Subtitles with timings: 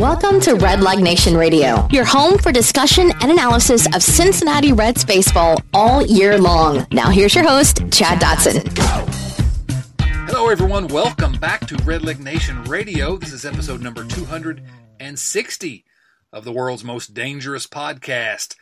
[0.00, 5.04] Welcome to Red Leg Nation Radio, your home for discussion and analysis of Cincinnati Reds
[5.04, 6.86] baseball all year long.
[6.90, 8.66] Now, here's your host, Chad Dotson.
[10.26, 10.88] Hello, everyone.
[10.88, 13.18] Welcome back to Red Leg Nation Radio.
[13.18, 15.84] This is episode number 260
[16.32, 18.56] of the world's most dangerous podcast.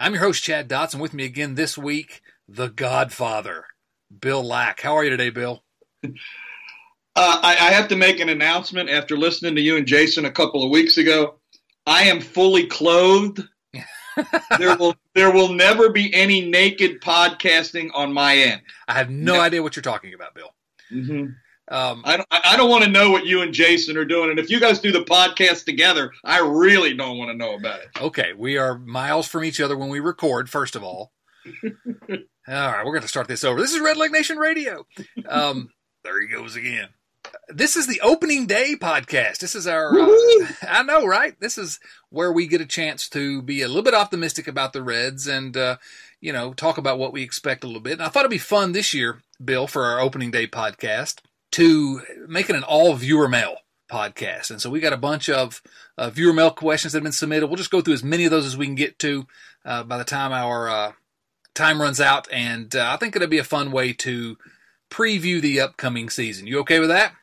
[0.00, 0.98] I'm your host, Chad Dotson.
[0.98, 3.66] With me again this week, the Godfather,
[4.20, 4.80] Bill Lack.
[4.80, 5.62] How are you today, Bill?
[7.14, 10.30] Uh, I, I, have to make an announcement after listening to you and Jason a
[10.30, 11.34] couple of weeks ago.
[11.86, 13.42] I am fully clothed.
[14.58, 18.62] there will there will never be any naked podcasting on my end.
[18.88, 19.40] I have no, no.
[19.40, 20.54] idea what you're talking about, Bill.
[20.90, 21.26] Mm-hmm.
[21.74, 24.38] Um, I don't, I don't want to know what you and Jason are doing, and
[24.38, 27.88] if you guys do the podcast together, I really don't want to know about it.
[28.00, 30.50] Okay, we are miles from each other when we record.
[30.50, 31.12] First of all,
[31.64, 31.70] all
[32.46, 33.60] right, we're going to start this over.
[33.60, 34.86] This is Red Leg Nation Radio.
[35.26, 35.70] Um,
[36.04, 36.88] there he goes again
[37.48, 39.38] this is the opening day podcast.
[39.38, 41.38] This is our, uh, I know, right?
[41.40, 44.82] This is where we get a chance to be a little bit optimistic about the
[44.82, 45.76] Reds and, uh,
[46.20, 47.94] you know, talk about what we expect a little bit.
[47.94, 51.20] And I thought it'd be fun this year, Bill, for our opening day podcast
[51.52, 53.56] to make it an all viewer mail
[53.90, 54.50] podcast.
[54.50, 55.62] And so we got a bunch of
[55.98, 57.46] uh, viewer mail questions that have been submitted.
[57.46, 59.26] We'll just go through as many of those as we can get to
[59.64, 60.92] uh, by the time our uh,
[61.54, 62.26] time runs out.
[62.32, 64.38] And uh, I think it'll be a fun way to
[64.92, 66.46] preview the upcoming season.
[66.46, 67.14] You okay with that?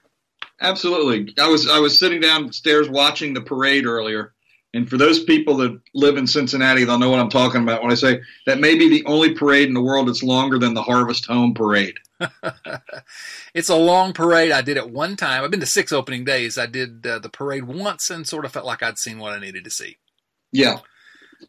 [0.60, 1.34] Absolutely.
[1.42, 4.34] I was I was sitting downstairs watching the parade earlier,
[4.74, 7.92] and for those people that live in Cincinnati, they'll know what I'm talking about when
[7.92, 10.82] I say that may be the only parade in the world that's longer than the
[10.82, 11.96] Harvest Home Parade.
[13.54, 14.52] it's a long parade.
[14.52, 15.44] I did it one time.
[15.44, 16.58] I've been to six opening days.
[16.58, 19.40] I did uh, the parade once and sort of felt like I'd seen what I
[19.40, 19.98] needed to see.
[20.52, 20.80] Yeah.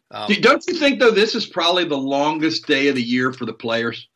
[0.09, 3.45] Um, Don't you think though this is probably the longest day of the year for
[3.45, 4.07] the players?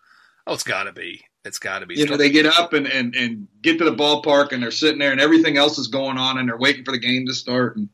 [0.47, 1.25] Oh, it's got to be.
[1.45, 1.95] It's got to be.
[1.95, 4.99] You know, they get up and, and, and get to the ballpark and they're sitting
[4.99, 7.75] there and everything else is going on and they're waiting for the game to start
[7.75, 7.89] and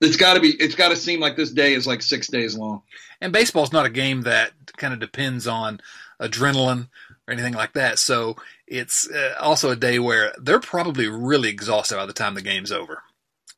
[0.00, 0.50] it's got to be.
[0.60, 2.82] It's got to seem like this day is like six days long.
[3.20, 5.80] And baseball's not a game that kind of depends on
[6.20, 6.88] adrenaline
[7.26, 7.98] or anything like that.
[7.98, 8.36] So
[8.66, 12.70] it's uh, also a day where they're probably really exhausted by the time the game's
[12.70, 13.02] over.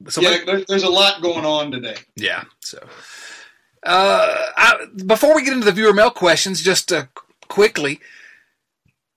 [0.08, 1.96] So yeah, there's, there's a lot going on today.
[2.16, 2.44] Yeah.
[2.60, 2.78] So
[3.82, 7.04] uh, I, before we get into the viewer mail questions, just uh,
[7.48, 8.00] quickly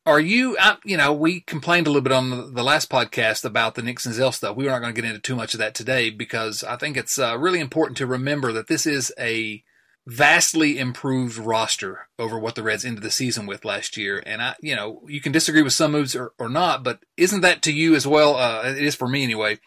[0.06, 3.76] are you, you know, we complained a little bit on the, the last podcast about
[3.76, 4.56] the Nick Senzel stuff.
[4.56, 6.98] We are not going to get into too much of that today because I think
[6.98, 9.64] it's uh, really important to remember that this is a
[10.06, 14.22] vastly improved roster over what the Reds ended the season with last year.
[14.26, 17.42] And I, you know, you can disagree with some moves or, or not, but isn't
[17.42, 18.36] that to you as well?
[18.36, 19.60] Uh, it is for me anyway,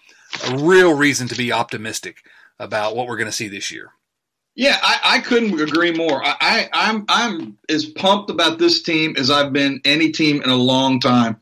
[0.46, 2.18] a real reason to be optimistic
[2.58, 3.92] about what we're going to see this year.
[4.56, 6.24] Yeah, I, I couldn't agree more.
[6.24, 10.48] I, I, I'm I'm as pumped about this team as I've been any team in
[10.48, 11.38] a long time.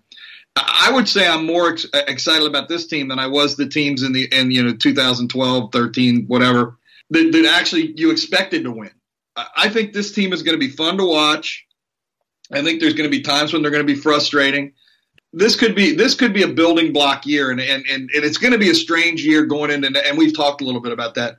[0.56, 4.02] I would say I'm more ex- excited about this team than I was the teams
[4.02, 6.76] in the in you know 2012, 13, whatever
[7.10, 8.90] that, that actually you expected to win.
[9.36, 11.66] I think this team is going to be fun to watch.
[12.52, 14.72] I think there's going to be times when they're going to be frustrating.
[15.32, 18.38] This could be this could be a building block year, and and and, and it's
[18.38, 20.04] going to be a strange year going into.
[20.04, 21.38] And we've talked a little bit about that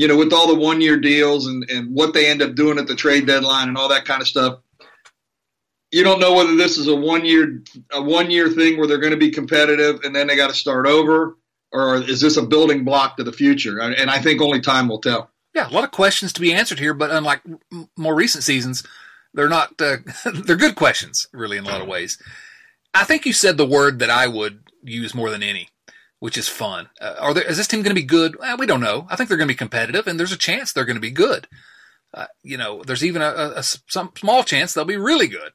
[0.00, 2.78] you know, with all the one year deals and, and what they end up doing
[2.78, 4.60] at the trade deadline and all that kind of stuff,
[5.90, 7.62] you don't know whether this is a one year
[7.92, 10.56] a one year thing where they're going to be competitive and then they got to
[10.56, 11.36] start over,
[11.70, 13.78] or is this a building block to the future?
[13.78, 15.30] And I think only time will tell.
[15.54, 17.42] Yeah, a lot of questions to be answered here, but unlike
[17.98, 18.82] more recent seasons,
[19.34, 19.98] they're not uh,
[20.46, 22.16] they're good questions really in a lot of ways.
[22.94, 25.68] I think you said the word that I would use more than any
[26.20, 26.88] which is fun.
[27.00, 28.38] Uh, are there, is this team going to be good?
[28.38, 29.06] Well, we don't know.
[29.10, 31.10] I think they're going to be competitive, and there's a chance they're going to be
[31.10, 31.48] good.
[32.12, 35.52] Uh, you know, there's even a, a, a, some small chance they'll be really good.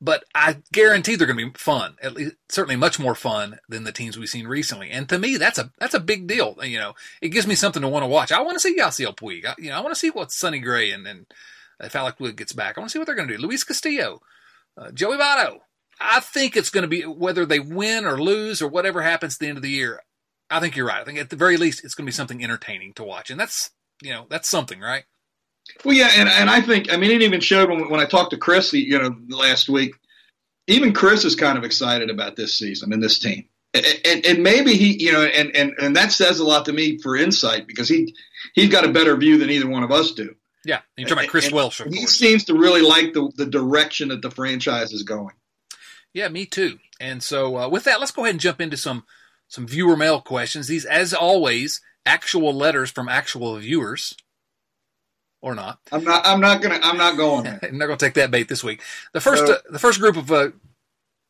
[0.00, 1.96] But I guarantee they're going to be fun.
[2.00, 4.90] At least, certainly, much more fun than the teams we've seen recently.
[4.90, 6.56] And to me, that's a that's a big deal.
[6.62, 8.30] You know, it gives me something to want to watch.
[8.30, 9.44] I want to see Yasiel Puig.
[9.44, 11.26] I, you know, I want to see what Sonny Gray and, and
[11.80, 12.76] if Alex Wood gets back.
[12.76, 13.42] I want to see what they're going to do.
[13.42, 14.22] Luis Castillo,
[14.76, 15.58] uh, Joey Votto.
[16.00, 19.40] I think it's going to be whether they win or lose or whatever happens at
[19.40, 20.02] the end of the year.
[20.50, 21.00] I think you're right.
[21.00, 23.38] I think at the very least it's going to be something entertaining to watch, and
[23.38, 23.70] that's
[24.02, 25.04] you know that's something, right?
[25.84, 28.30] Well, yeah, and and I think I mean it even showed when when I talked
[28.30, 29.94] to Chris, you know, last week.
[30.66, 34.74] Even Chris is kind of excited about this season and this team, and, and maybe
[34.74, 37.88] he, you know, and and and that says a lot to me for insight because
[37.88, 38.14] he
[38.54, 40.34] he's got a better view than either one of us do.
[40.64, 41.80] Yeah, you're talking about Chris Welsh.
[41.90, 45.34] he seems to really like the the direction that the franchise is going.
[46.18, 46.80] Yeah, me too.
[47.00, 49.04] And so uh, with that, let's go ahead and jump into some
[49.46, 50.66] some viewer mail questions.
[50.66, 54.16] These, as always, actual letters from actual viewers,
[55.40, 55.78] or not.
[55.92, 56.26] I'm not.
[56.26, 56.80] I'm not gonna.
[56.82, 57.46] I'm not going.
[57.62, 58.82] I'm not gonna take that bait this week.
[59.12, 60.48] The first, uh, the first group of uh,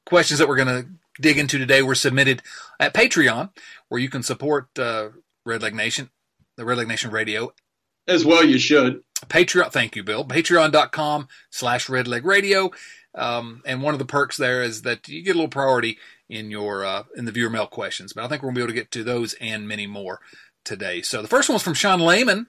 [0.06, 0.86] questions that we're gonna
[1.20, 2.40] dig into today were submitted
[2.80, 3.50] at Patreon,
[3.90, 5.10] where you can support uh,
[5.44, 6.08] Red Leg Nation,
[6.56, 7.52] the Red Leg Nation Radio.
[8.06, 9.02] As well, you should.
[9.26, 10.24] Patreon, thank you, Bill.
[10.24, 12.70] Patreon.com slash Red Leg Radio.
[13.14, 16.50] Um, and one of the perks there is that you get a little priority in
[16.50, 18.12] your uh, in the viewer mail questions.
[18.12, 20.20] But I think we're gonna be able to get to those and many more
[20.64, 21.02] today.
[21.02, 22.48] So the first one's from Sean Lehman,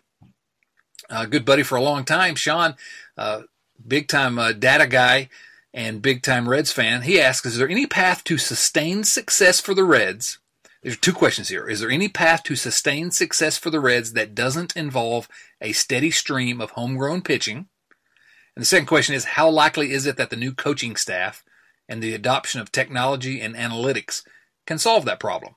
[1.10, 2.36] a good buddy for a long time.
[2.36, 2.76] Sean,
[3.18, 3.44] uh,
[3.86, 5.30] big time uh, data guy
[5.74, 7.04] and big time Reds fan.
[7.04, 10.40] He asks, "Is there any path to sustained success for the Reds?"
[10.82, 11.68] There's two questions here.
[11.68, 15.28] Is there any path to sustained success for the Reds that doesn't involve
[15.60, 17.68] a steady stream of homegrown pitching?
[18.56, 21.44] And the second question is how likely is it that the new coaching staff
[21.88, 24.24] and the adoption of technology and analytics
[24.66, 25.56] can solve that problem?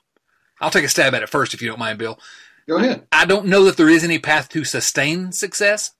[0.61, 2.17] I'll take a stab at it first if you don't mind, Bill.
[2.67, 3.05] Go ahead.
[3.11, 5.91] I don't know that there is any path to sustain success.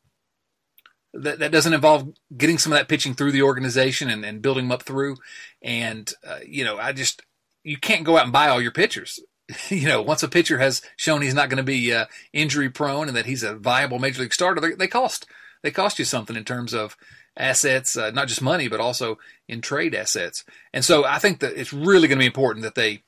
[1.14, 4.66] That, that doesn't involve getting some of that pitching through the organization and, and building
[4.66, 5.18] them up through.
[5.62, 7.22] And, uh, you know, I just,
[7.64, 9.20] you can't go out and buy all your pitchers.
[9.70, 13.10] you know, once a pitcher has shown he's not going to be uh, injury prone
[13.10, 15.28] and that he's a viable major league starter, they, they cost
[15.64, 16.96] they cost you something in terms of
[17.36, 19.18] assets, uh, not just money, but also
[19.48, 20.44] in trade assets.
[20.74, 23.04] And so I think that it's really going to be important that they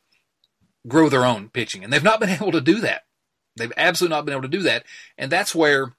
[0.88, 3.04] grow their own pitching, and they've not been able to do that.
[3.58, 4.86] They've absolutely not been able to do that,
[5.18, 5.94] and that's where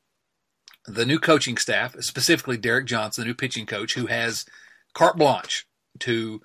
[0.86, 4.44] the new coaching staff, specifically Derek Johnson, the new pitching coach, who has
[4.94, 5.66] carte blanche
[6.00, 6.40] to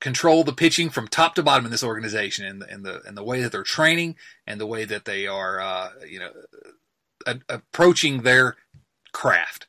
[0.00, 3.16] control the pitching from top to bottom in this organization, and the and the and
[3.16, 6.30] the way that they're training, and the way that they are, uh, you know,
[7.26, 8.56] a, approaching their
[9.12, 9.66] craft.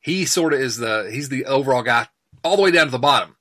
[0.00, 2.08] He sort of is the he's the overall guy
[2.42, 3.36] all the way down to the bottom.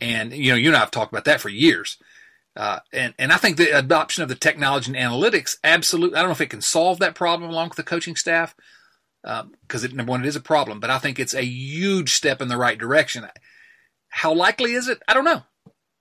[0.00, 1.98] And you know, you and I have talked about that for years.
[2.54, 6.16] Uh, and and I think the adoption of the technology and analytics absolutely.
[6.16, 8.54] I don't know if it can solve that problem along with the coaching staff
[9.22, 10.80] because um, number one, it is a problem.
[10.80, 13.26] But I think it's a huge step in the right direction.
[14.08, 15.02] How likely is it?
[15.08, 15.42] I don't know.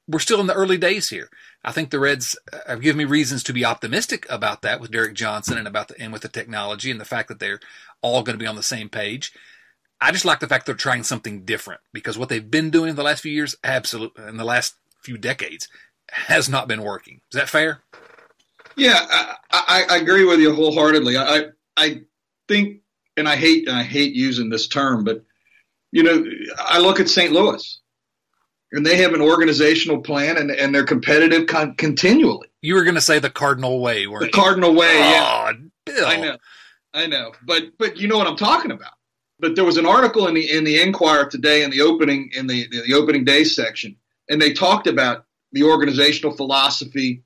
[0.07, 1.29] We're still in the early days here.
[1.65, 4.91] I think the Reds uh, have given me reasons to be optimistic about that with
[4.91, 7.59] Derek Johnson and about the and with the technology and the fact that they're
[8.01, 9.33] all going to be on the same page.
[9.99, 12.95] I just like the fact they're trying something different because what they've been doing in
[12.95, 15.67] the last few years, absolutely, in the last few decades,
[16.11, 17.21] has not been working.
[17.31, 17.81] Is that fair?
[18.75, 21.17] Yeah, I, I, I agree with you wholeheartedly.
[21.17, 21.45] I,
[21.77, 22.01] I
[22.47, 22.81] think,
[23.17, 25.23] and I hate, and I hate using this term, but
[25.91, 26.25] you know,
[26.57, 27.31] I look at St.
[27.31, 27.81] Louis,
[28.71, 32.47] and they have an organizational plan, and, and they're competitive con- continually.
[32.61, 34.43] You were going to say the Cardinal way, weren't the you?
[34.43, 34.95] Cardinal way.
[34.95, 35.51] Oh, yeah,
[35.85, 36.07] Bill.
[36.07, 36.37] I know,
[36.93, 38.93] I know, but but you know what I'm talking about.
[39.39, 42.47] But there was an article in the in the Enquirer today in the opening in
[42.47, 43.95] the the opening day section,
[44.29, 47.23] and they talked about the organizational philosophy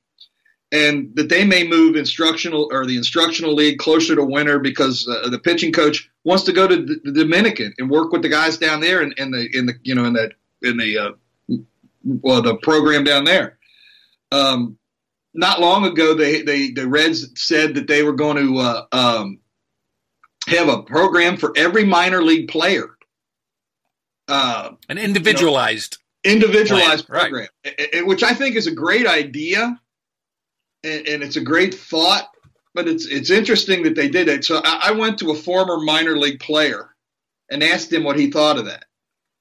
[0.71, 5.27] and that they may move instructional or the instructional league closer to winter because uh,
[5.29, 8.79] the pitching coach wants to go to the Dominican and work with the guys down
[8.79, 10.31] there in, in the in the you know in the
[10.61, 11.11] in the uh,
[12.03, 13.57] well the program down there.
[14.31, 14.77] Um,
[15.33, 19.39] not long ago, they, they the Reds said that they were going to uh, um,
[20.47, 22.97] have a program for every minor league player.
[24.27, 25.97] Uh, An individualized.
[26.23, 28.05] You know, individualized plan, program, right.
[28.05, 29.79] which I think is a great idea,
[30.83, 32.27] and, and, it's a great thought.
[32.75, 34.45] But it's it's interesting that they did it.
[34.45, 36.95] So I, I went to a former minor league player
[37.49, 38.85] and asked him what he thought of that.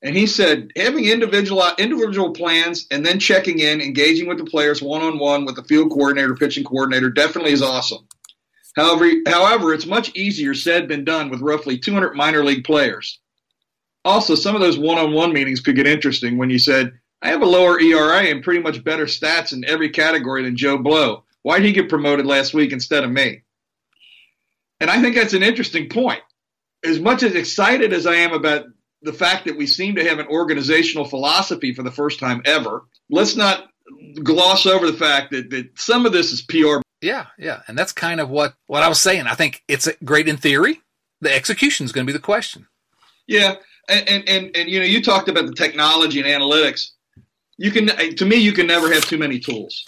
[0.02, 4.80] And he said having individual individual plans and then checking in, engaging with the players
[4.80, 8.06] one on one with the field coordinator, pitching coordinator definitely is awesome.
[8.76, 13.19] However, however, it's much easier said than done with roughly 200 minor league players.
[14.05, 17.28] Also, some of those one on one meetings could get interesting when you said, I
[17.28, 21.24] have a lower ERA and pretty much better stats in every category than Joe Blow.
[21.43, 23.43] Why did he get promoted last week instead of me?
[24.81, 26.22] And I think that's an interesting point.
[26.84, 28.67] As much as excited as I am about
[29.02, 32.84] the fact that we seem to have an organizational philosophy for the first time ever,
[33.10, 33.69] let's not
[34.22, 36.81] gloss over the fact that, that some of this is PR.
[37.00, 37.62] Yeah, yeah.
[37.69, 39.26] And that's kind of what, what I was saying.
[39.26, 40.81] I think it's great in theory.
[41.20, 42.67] The execution is going to be the question.
[43.26, 43.56] Yeah.
[43.88, 46.90] And, and, and, and, you know, you talked about the technology and analytics.
[47.56, 49.84] You can, to me, you can never have too many tools.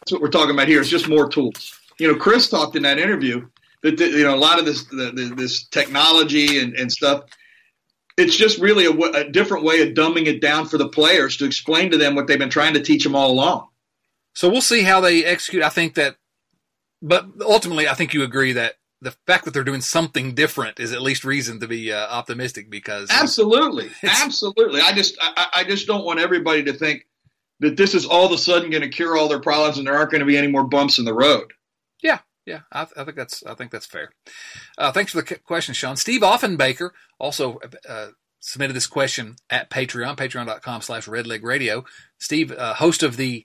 [0.00, 0.80] That's what we're talking about here.
[0.80, 1.74] It's just more tools.
[1.98, 3.46] You know, Chris talked in that interview
[3.82, 7.24] that, you know, a lot of this, the, the, this technology and, and stuff,
[8.18, 11.44] it's just really a, a, different way of dumbing it down for the players to
[11.44, 13.68] explain to them what they've been trying to teach them all along.
[14.34, 15.62] So we'll see how they execute.
[15.62, 16.16] I think that,
[17.00, 20.92] but ultimately, I think you agree that the fact that they're doing something different is
[20.92, 24.80] at least reason to be uh, optimistic because absolutely, absolutely.
[24.80, 27.06] I just, I, I just don't want everybody to think
[27.60, 29.94] that this is all of a sudden going to cure all their problems and there
[29.94, 31.52] aren't going to be any more bumps in the road.
[32.48, 34.10] Yeah, I, I, think that's I think that's fair.
[34.78, 35.96] Uh, thanks for the question, Sean.
[35.96, 38.08] Steve Offenbaker also uh,
[38.40, 41.84] submitted this question at Patreon, patreon.com slash redlegradio.
[42.16, 43.44] Steve, uh, host of the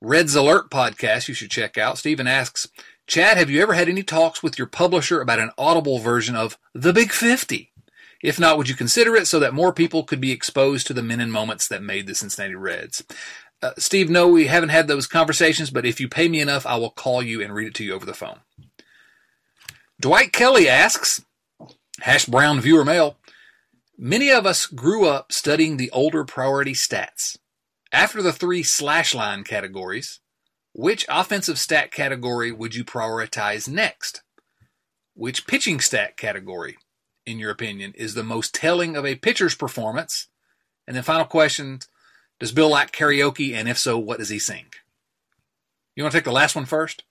[0.00, 1.96] Reds Alert podcast you should check out.
[1.96, 2.66] Stephen asks,
[3.06, 6.58] Chad, have you ever had any talks with your publisher about an audible version of
[6.74, 7.70] The Big 50?
[8.20, 11.02] If not, would you consider it so that more people could be exposed to the
[11.04, 13.04] men and moments that made the Cincinnati Reds?
[13.66, 16.76] Uh, Steve, no, we haven't had those conversations, but if you pay me enough, I
[16.76, 18.38] will call you and read it to you over the phone.
[20.00, 21.24] Dwight Kelly asks,
[22.00, 23.16] Hash Brown viewer mail,
[23.98, 27.38] many of us grew up studying the older priority stats.
[27.90, 30.20] After the three slash line categories,
[30.72, 34.22] which offensive stat category would you prioritize next?
[35.14, 36.76] Which pitching stat category,
[37.24, 40.28] in your opinion, is the most telling of a pitcher's performance?
[40.86, 41.80] And then final question,
[42.38, 43.54] does Bill like karaoke?
[43.54, 44.66] And if so, what does he sing?
[45.94, 47.04] You want to take the last one first?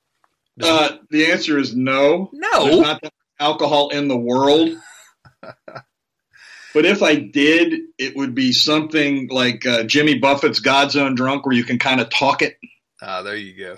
[0.61, 2.29] Uh, the answer is no.
[2.31, 2.65] No.
[2.65, 4.77] There's not that alcohol in the world.
[5.41, 11.45] but if I did, it would be something like uh, Jimmy Buffett's God's Own Drunk,
[11.45, 12.57] where you can kind of talk it.
[13.01, 13.77] Ah, there you go.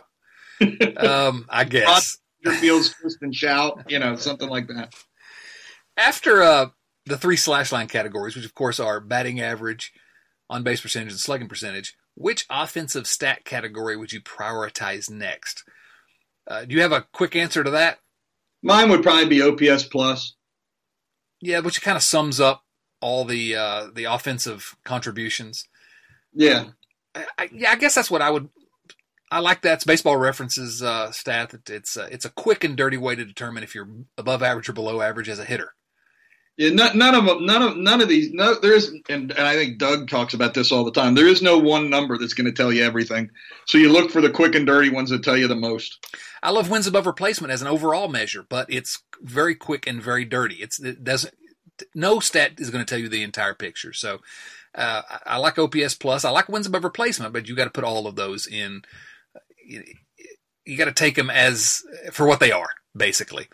[0.97, 2.17] um, I guess.
[2.61, 4.93] Feels twist and shout, you know, something like that.
[5.97, 6.67] After uh,
[7.05, 9.91] the three slash line categories, which of course are batting average,
[10.49, 15.63] on base percentage, and slugging percentage, which offensive stat category would you prioritize next?
[16.47, 17.99] Uh, do you have a quick answer to that?
[18.63, 20.35] Mine would probably be OPS plus.
[21.41, 22.63] Yeah, which kind of sums up
[23.01, 25.67] all the uh, the offensive contributions.
[26.33, 26.65] Yeah,
[27.15, 28.49] I, yeah, I guess that's what I would.
[29.29, 29.73] I like that.
[29.73, 31.53] It's baseball references uh, stat.
[31.67, 34.73] It's uh, it's a quick and dirty way to determine if you're above average or
[34.73, 35.73] below average as a hitter.
[36.57, 38.33] Yeah, none, of them, none of none of these.
[38.33, 41.13] No, there is, and, and I think Doug talks about this all the time.
[41.13, 43.29] There is no one number that's going to tell you everything.
[43.65, 46.03] So you look for the quick and dirty ones that tell you the most.
[46.41, 50.25] I love wins above replacement as an overall measure, but it's very quick and very
[50.25, 50.55] dirty.
[50.55, 51.35] It's it doesn't.
[51.93, 53.93] No stat is going to tell you the entire picture.
[53.93, 54.21] So
[54.73, 56.25] uh, I like OPS plus.
[56.25, 58.81] I like wins above replacement, but you got to put all of those in.
[59.63, 59.83] You,
[60.65, 63.47] you got to take them as for what they are, basically.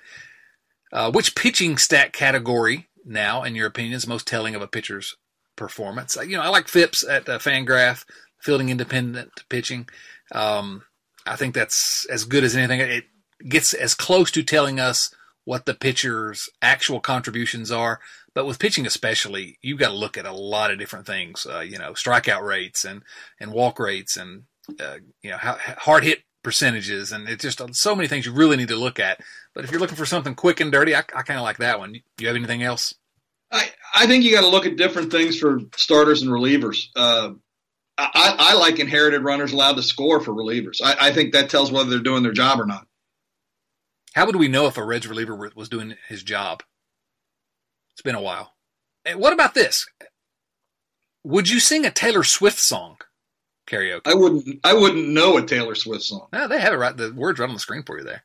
[0.93, 5.15] Uh, which pitching stat category now, in your opinion, is most telling of a pitcher's
[5.55, 6.15] performance?
[6.15, 8.05] You know, I like FIPS at uh, Fangraph,
[8.39, 9.87] fielding independent pitching.
[10.31, 10.83] Um,
[11.25, 12.79] I think that's as good as anything.
[12.79, 13.05] It
[13.47, 15.13] gets as close to telling us
[15.45, 17.99] what the pitcher's actual contributions are.
[18.33, 21.45] But with pitching, especially, you've got to look at a lot of different things.
[21.45, 23.03] Uh, you know, strikeout rates and
[23.39, 24.43] and walk rates, and
[24.79, 28.57] uh, you know, how, hard hit percentages, and it's just so many things you really
[28.57, 29.19] need to look at.
[29.53, 31.79] But if you're looking for something quick and dirty, I, I kind of like that
[31.79, 31.93] one.
[31.93, 32.93] Do You have anything else?
[33.51, 36.87] I, I think you got to look at different things for starters and relievers.
[36.95, 37.31] Uh,
[37.97, 40.81] I, I, like inherited runners allowed to score for relievers.
[40.83, 42.87] I, I, think that tells whether they're doing their job or not.
[44.15, 46.63] How would we know if a Reds reliever was doing his job?
[47.93, 48.53] It's been a while.
[49.05, 49.87] And what about this?
[51.23, 52.97] Would you sing a Taylor Swift song
[53.67, 54.01] karaoke?
[54.05, 54.59] I wouldn't.
[54.63, 56.27] I wouldn't know a Taylor Swift song.
[56.33, 56.95] No, they have it right.
[56.95, 58.23] The words right on the screen for you there.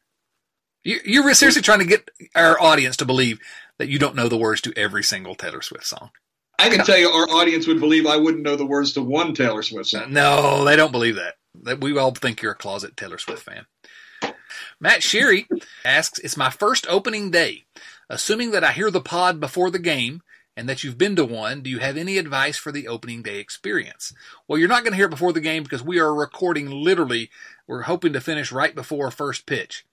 [0.85, 3.41] You, you're seriously trying to get our audience to believe
[3.79, 6.11] that you don't know the words to every single Taylor Swift song.
[6.59, 9.33] I can tell you, our audience would believe I wouldn't know the words to one
[9.33, 10.13] Taylor Swift song.
[10.13, 11.35] No, they don't believe that.
[11.63, 13.67] That we all think you're a closet Taylor Swift fan.
[14.81, 15.47] Matt Sheary
[15.85, 17.65] asks, "It's my first opening day.
[18.11, 20.23] Assuming that I hear the pod before the game."
[20.59, 23.39] And that you've been to one, do you have any advice for the opening day
[23.39, 24.13] experience?
[24.49, 27.31] Well, you're not going to hear it before the game because we are recording literally.
[27.69, 29.87] We're hoping to finish right before first pitch.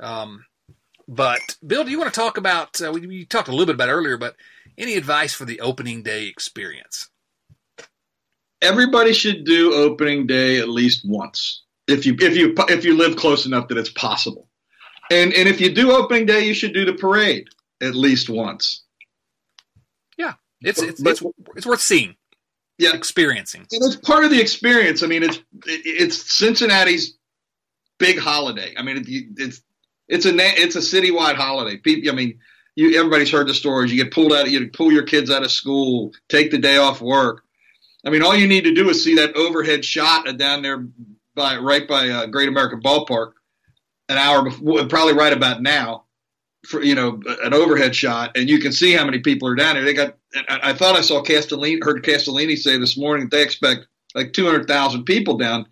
[0.00, 0.46] Um,
[1.06, 2.80] but Bill, do you want to talk about?
[2.82, 4.34] Uh, we, we talked a little bit about earlier, but
[4.76, 7.08] any advice for the opening day experience?
[8.60, 13.14] Everybody should do opening day at least once, if you if you if you live
[13.14, 14.48] close enough that it's possible.
[15.08, 17.46] And and if you do opening day, you should do the parade
[17.80, 18.82] at least once.
[20.62, 21.22] It's it's but, it's,
[21.56, 22.16] it's worth seeing.
[22.78, 23.66] Yeah, experiencing.
[23.70, 25.02] And it's part of the experience.
[25.02, 27.18] I mean, it's it's Cincinnati's
[27.98, 28.74] big holiday.
[28.76, 29.04] I mean,
[29.36, 29.62] it's
[30.08, 31.76] it's a it's a citywide holiday.
[31.76, 32.38] People, I mean,
[32.76, 33.92] you everybody's heard the stories.
[33.92, 37.00] You get pulled out, you pull your kids out of school, take the day off
[37.00, 37.42] work.
[38.04, 40.86] I mean, all you need to do is see that overhead shot down there
[41.34, 43.32] by right by uh, Great American Ballpark,
[44.08, 46.04] an hour before, probably right about now,
[46.66, 49.74] for you know an overhead shot, and you can see how many people are down
[49.74, 49.84] there.
[49.84, 50.16] They got.
[50.48, 54.32] I, I thought I saw Castellini, heard Castellini say this morning that they expect like
[54.32, 55.66] two hundred thousand people down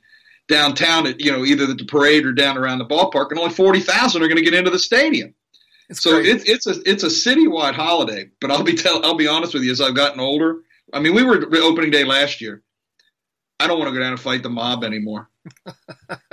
[0.49, 3.53] downtown at you know either at the parade or down around the ballpark, and only
[3.53, 5.35] forty thousand are going to get into the stadium.
[5.89, 8.31] It's so it's it's a it's a citywide holiday.
[8.41, 11.15] But I'll be tell I'll be honest with you, as I've gotten older, I mean,
[11.15, 12.63] we were opening day last year.
[13.61, 15.29] I don't want to go down and fight the mob anymore.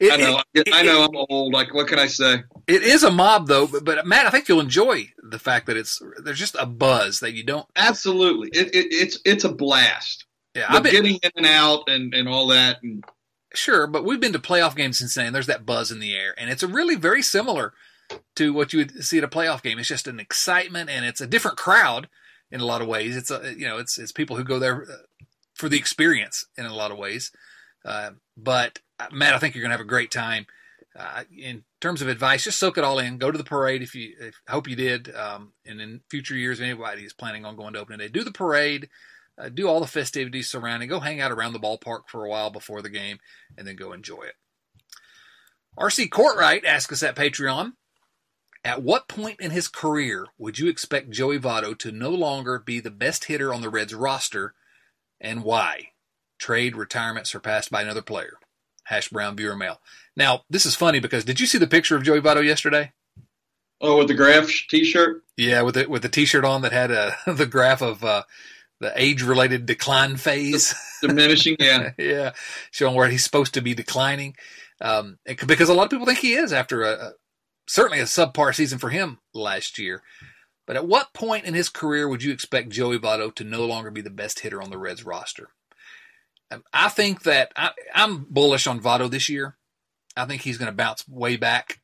[0.00, 1.52] it, I know, it, I know, I'm old.
[1.52, 2.42] Like, what can I say?
[2.66, 3.66] It is a mob, though.
[3.66, 7.20] But, but, Matt, I think you'll enjoy the fact that it's there's just a buzz
[7.20, 7.66] that you don't.
[7.76, 10.24] Absolutely, it, it's it's a blast.
[10.54, 13.04] Yeah, I've been, getting in and out and and all that, and
[13.54, 15.32] Sure, but we've been to playoff games since then.
[15.32, 17.72] There's that buzz in the air, and it's a really very similar
[18.36, 19.78] to what you would see at a playoff game.
[19.78, 22.08] It's just an excitement, and it's a different crowd
[22.50, 23.16] in a lot of ways.
[23.16, 25.24] It's a you know it's it's people who go there uh,
[25.54, 27.32] for the experience in a lot of ways.
[27.84, 30.46] Uh, but uh, Matt, I think you're going to have a great time.
[30.98, 33.18] Uh, in terms of advice, just soak it all in.
[33.18, 34.14] Go to the parade if you.
[34.20, 35.14] If, hope you did.
[35.14, 38.32] Um, and in future years, anybody is planning on going to opening day, do the
[38.32, 38.88] parade.
[39.38, 40.88] Uh, do all the festivities surrounding.
[40.88, 43.20] Go hang out around the ballpark for a while before the game,
[43.56, 44.34] and then go enjoy it.
[45.78, 47.74] RC Courtright asked us at Patreon
[48.64, 52.80] at what point in his career would you expect Joey Votto to no longer be
[52.80, 54.54] the best hitter on the Reds roster
[55.20, 55.92] and why?
[56.38, 58.38] Trade, retirement, surpassed by another player.
[58.84, 59.80] Hash Brown Viewer Mail.
[60.16, 62.92] Now, this is funny because did you see the picture of Joey Votto yesterday?
[63.80, 65.22] Oh, with the graph T-shirt.
[65.36, 68.22] Yeah, with it with the T-shirt on that had uh, the graph of uh,
[68.80, 71.56] the age-related decline phase, diminishing.
[71.60, 72.32] Yeah, yeah,
[72.70, 74.34] showing where he's supposed to be declining.
[74.80, 77.12] Um, because a lot of people think he is after a, a
[77.66, 80.02] certainly a subpar season for him last year.
[80.66, 83.90] But at what point in his career would you expect Joey Votto to no longer
[83.90, 85.48] be the best hitter on the Reds roster?
[86.72, 89.56] I think that I, am bullish on Votto this year.
[90.16, 91.80] I think he's going to bounce way back.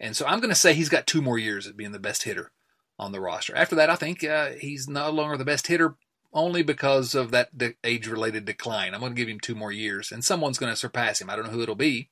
[0.00, 2.24] And so I'm going to say he's got two more years of being the best
[2.24, 2.52] hitter
[2.98, 3.54] on the roster.
[3.54, 5.96] After that, I think uh, he's no longer the best hitter
[6.32, 8.94] only because of that de- age related decline.
[8.94, 11.28] I'm going to give him two more years, and someone's going to surpass him.
[11.28, 12.08] I don't know who it'll be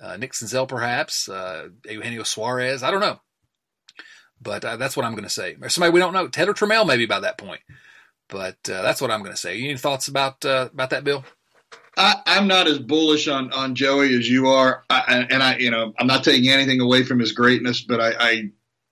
[0.00, 0.34] uh, Nick
[0.68, 2.82] perhaps, uh, Eugenio Suarez.
[2.82, 3.20] I don't know.
[4.40, 5.56] But uh, that's what I'm going to say.
[5.68, 6.28] Somebody we don't know.
[6.28, 7.60] Taylor Trammell, maybe by that point.
[8.28, 9.62] But uh, that's what I'm going to say.
[9.62, 11.24] Any thoughts about uh, about that, Bill?
[11.96, 15.70] I, am not as bullish on, on Joey as you are, I, and I, you
[15.70, 18.42] know, I'm not taking anything away from his greatness, but I, I,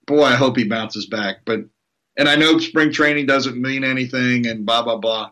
[0.07, 1.37] boy, I hope he bounces back.
[1.45, 1.65] But,
[2.15, 5.31] and I know spring training doesn't mean anything, and blah blah blah.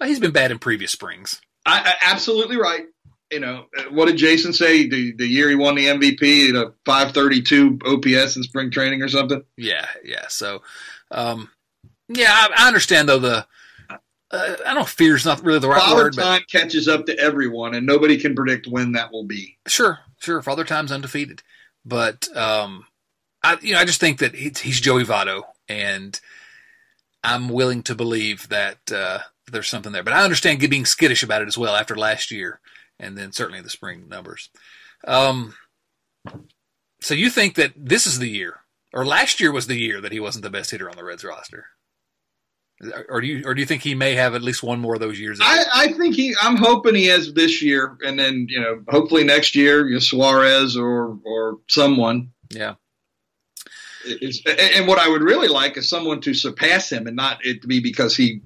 [0.00, 1.40] Well, he's been bad in previous springs.
[1.66, 2.86] I, I absolutely right,
[3.30, 4.88] you know, what did Jason say?
[4.88, 9.08] The the year he won the MVP at a 532 OPS in spring training or
[9.08, 9.42] something?
[9.56, 10.28] Yeah, yeah.
[10.28, 10.62] So,
[11.10, 11.50] um,
[12.08, 13.46] yeah, I, I, understand though the.
[14.30, 16.14] Uh, I don't fear is not really the right word.
[16.14, 16.22] Father.
[16.22, 19.58] Time but, catches up to everyone, and nobody can predict when that will be.
[19.66, 20.42] Sure, sure.
[20.42, 21.42] Father Time's undefeated,
[21.84, 22.84] but um,
[23.42, 26.20] I you know I just think that he's, he's Joey Votto, and
[27.24, 30.02] I'm willing to believe that uh, there's something there.
[30.02, 32.60] But I understand being skittish about it as well after last year
[32.98, 34.50] and then certainly the spring numbers.
[35.06, 35.54] Um,
[37.00, 38.60] so you think that this is the year,
[38.92, 41.24] or last year was the year that he wasn't the best hitter on the Reds
[41.24, 41.66] roster?
[43.08, 45.00] Or do you, or do you think he may have at least one more of
[45.00, 45.40] those years?
[45.42, 46.36] I, I, think he.
[46.40, 49.98] I'm hoping he has this year, and then you know, hopefully next year, you know,
[49.98, 52.30] Suarez or or someone.
[52.50, 52.74] Yeah.
[54.04, 57.62] It's, and what I would really like is someone to surpass him, and not it
[57.62, 58.42] to be because he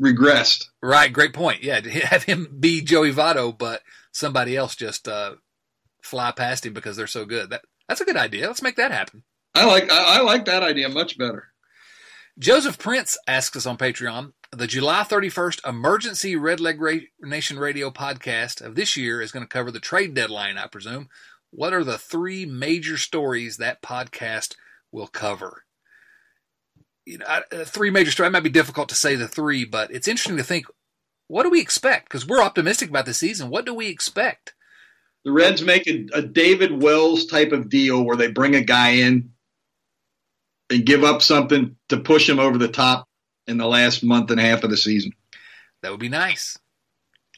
[0.00, 0.66] regressed.
[0.80, 1.64] Right, great point.
[1.64, 5.34] Yeah, have him be Joey Votto, but somebody else just uh,
[6.02, 7.50] fly past him because they're so good.
[7.50, 8.46] That that's a good idea.
[8.46, 9.24] Let's make that happen.
[9.54, 11.49] I like I, I like that idea much better.
[12.38, 14.32] Joseph Prince asks us on Patreon.
[14.52, 19.44] The July 31st emergency Red Leg Ra- Nation Radio podcast of this year is going
[19.44, 21.08] to cover the trade deadline, I presume.
[21.50, 24.54] What are the three major stories that podcast
[24.90, 25.64] will cover?
[27.10, 28.28] you know, uh, three major stories.
[28.28, 30.66] It might be difficult to say the three, but it's interesting to think
[31.26, 32.08] what do we expect?
[32.08, 33.50] Because we're optimistic about the season.
[33.50, 34.54] What do we expect?
[35.24, 38.90] The Reds make a, a, David Wells type of deal where they bring a guy
[38.90, 39.30] in
[40.70, 43.08] and give up something to push him over the top
[43.46, 45.12] in the last month and a half of the season.
[45.82, 46.58] That would be nice.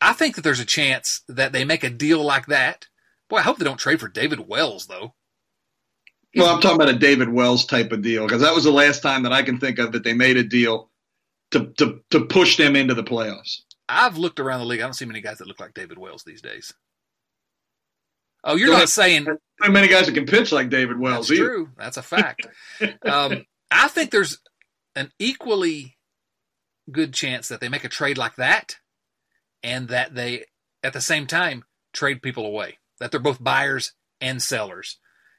[0.01, 2.89] I think that there's a chance that they make a deal like that.
[3.29, 5.15] Boy, I hope they don't trade for David Wells, though.
[6.35, 9.03] Well, I'm talking about a David Wells type of deal because that was the last
[9.03, 10.91] time that I can think of that they made a deal
[11.51, 13.61] to to to push them into the playoffs.
[13.89, 14.81] I've looked around the league.
[14.81, 16.73] I don't see many guys that look like David Wells these days.
[18.45, 19.27] Oh, you're not saying
[19.61, 21.29] how many guys that can pitch like David Wells.
[21.29, 21.71] That's true.
[21.77, 22.47] That's a fact.
[23.09, 24.39] um, I think there's
[24.97, 25.97] an equally
[26.91, 28.77] good chance that they make a trade like that,
[29.63, 30.47] and that they,
[30.83, 32.79] at the same time, trade people away.
[32.99, 34.99] That they're both buyers and sellers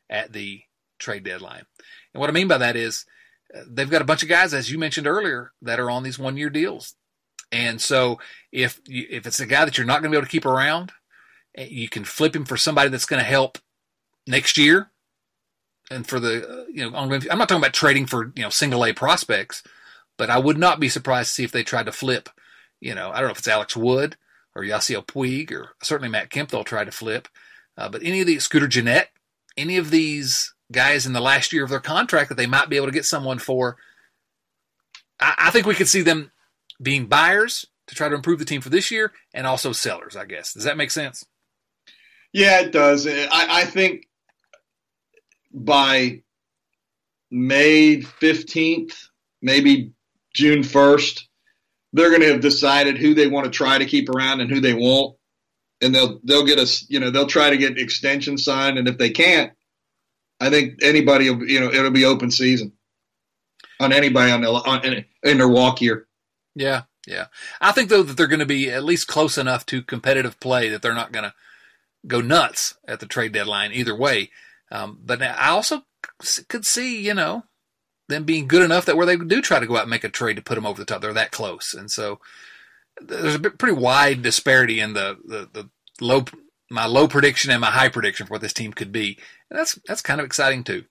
[0.09, 0.61] at the
[0.99, 1.63] trade deadline.
[2.13, 3.05] And what I mean by that is
[3.55, 6.19] uh, they've got a bunch of guys, as you mentioned earlier, that are on these
[6.19, 6.95] one year deals.
[7.51, 8.19] And so
[8.51, 10.45] if you, if it's a guy that you're not going to be able to keep
[10.45, 10.91] around,
[11.57, 13.57] you can flip him for somebody that's going to help
[14.27, 14.89] next year.
[15.91, 18.93] And for the you know, I'm not talking about trading for you know single A
[18.93, 19.63] prospects,
[20.17, 22.29] but I would not be surprised to see if they tried to flip.
[22.79, 24.15] You know, I don't know if it's Alex Wood
[24.55, 26.49] or Yasiel Puig or certainly Matt Kemp.
[26.49, 27.27] They'll try to flip,
[27.77, 29.09] uh, but any of the Scooter Gennett,
[29.57, 32.77] any of these guys in the last year of their contract that they might be
[32.77, 33.77] able to get someone for.
[35.19, 36.31] I, I think we could see them
[36.81, 40.15] being buyers to try to improve the team for this year, and also sellers.
[40.15, 41.25] I guess does that make sense?
[42.33, 43.07] Yeah, it does.
[43.07, 44.07] I, I think
[45.53, 46.23] by
[47.29, 49.09] May fifteenth,
[49.41, 49.91] maybe
[50.33, 51.27] June first,
[51.93, 54.59] they're going to have decided who they want to try to keep around and who
[54.59, 55.15] they won't,
[55.81, 56.85] and they'll they'll get us.
[56.89, 59.53] You know, they'll try to get extension signed, and if they can't,
[60.39, 62.73] I think anybody, will, you know, it'll be open season
[63.79, 66.07] on anybody on, on in, in their walk year.
[66.55, 67.27] Yeah, yeah.
[67.61, 70.69] I think though that they're going to be at least close enough to competitive play
[70.69, 71.33] that they're not going to
[72.05, 74.29] go nuts at the trade deadline either way.
[74.71, 75.83] Um, but I also
[76.47, 77.43] could see, you know,
[78.09, 80.09] them being good enough that where they do try to go out and make a
[80.09, 81.01] trade to put them over the top.
[81.01, 82.19] They're that close, and so
[83.01, 85.69] there's a pretty wide disparity in the, the, the
[86.01, 86.25] low
[86.69, 89.19] my low prediction and my high prediction for what this team could be.
[89.49, 90.85] And that's that's kind of exciting too.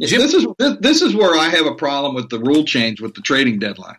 [0.00, 0.46] Jim, this is
[0.80, 3.98] this is where I have a problem with the rule change with the trading deadline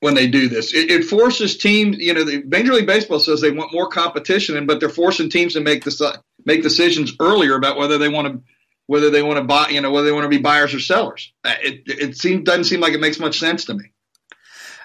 [0.00, 0.72] when they do this.
[0.74, 1.98] It, it forces teams.
[1.98, 5.54] You know, the Major League Baseball says they want more competition, but they're forcing teams
[5.54, 6.00] to make this
[6.44, 8.42] make decisions earlier about whether they want to
[8.86, 9.68] whether they want to buy.
[9.68, 11.32] You know, whether they want to be buyers or sellers.
[11.44, 13.92] Uh, it it seems doesn't seem like it makes much sense to me.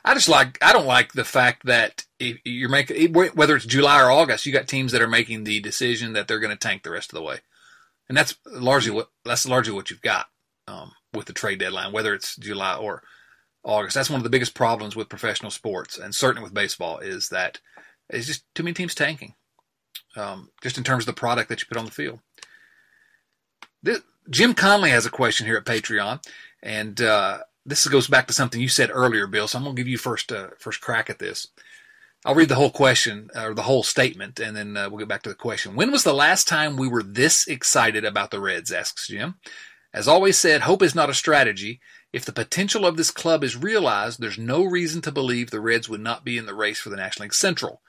[0.05, 4.11] I just like I don't like the fact that you're making whether it's July or
[4.11, 6.91] August, you got teams that are making the decision that they're going to tank the
[6.91, 7.37] rest of the way,
[8.09, 10.27] and that's largely what that's largely what you've got
[10.67, 13.03] um, with the trade deadline, whether it's July or
[13.63, 13.95] August.
[13.95, 17.59] That's one of the biggest problems with professional sports, and certainly with baseball, is that
[18.09, 19.35] it's just too many teams tanking,
[20.15, 22.19] um, just in terms of the product that you put on the field.
[23.81, 26.23] This, Jim Conley has a question here at Patreon,
[26.61, 29.47] and uh, this goes back to something you said earlier, Bill.
[29.47, 31.47] So I'm going to give you first uh, first crack at this.
[32.25, 35.23] I'll read the whole question or the whole statement, and then uh, we'll get back
[35.23, 35.75] to the question.
[35.75, 38.71] When was the last time we were this excited about the Reds?
[38.71, 39.35] asks Jim.
[39.93, 41.81] As always said, hope is not a strategy.
[42.13, 45.89] If the potential of this club is realized, there's no reason to believe the Reds
[45.89, 47.81] would not be in the race for the National League Central.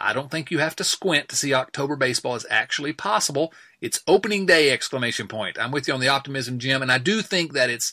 [0.00, 3.52] I don't think you have to squint to see October baseball is actually possible.
[3.80, 5.58] It's opening day exclamation point.
[5.58, 7.92] I'm with you on the optimism, Jim, and I do think that it's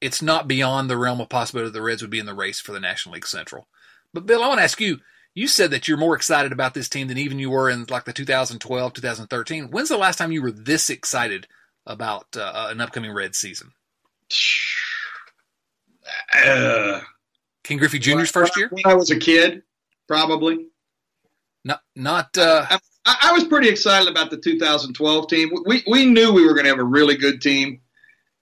[0.00, 2.72] it's not beyond the realm of possibility the Reds would be in the race for
[2.72, 3.68] the National League Central.
[4.14, 4.98] But Bill, I want to ask you.
[5.34, 8.04] You said that you're more excited about this team than even you were in like
[8.04, 9.70] the 2012, 2013.
[9.70, 11.48] When's the last time you were this excited
[11.86, 13.72] about uh, an upcoming Red season?
[16.34, 17.00] Uh,
[17.64, 18.68] Ken Griffey Jr.'s first year.
[18.70, 19.62] When I was a kid,
[20.08, 20.66] probably.
[21.64, 22.36] Not, not.
[22.36, 25.50] Uh, I, I, was pretty excited about the 2012 team.
[25.64, 27.80] We we knew we were going to have a really good team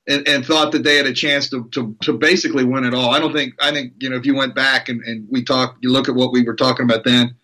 [0.07, 3.11] and, and thought that they had a chance to, to, to basically win it all.
[3.11, 5.77] I don't think I think you know if you went back and, and we talk,
[5.81, 7.37] you look at what we were talking about then,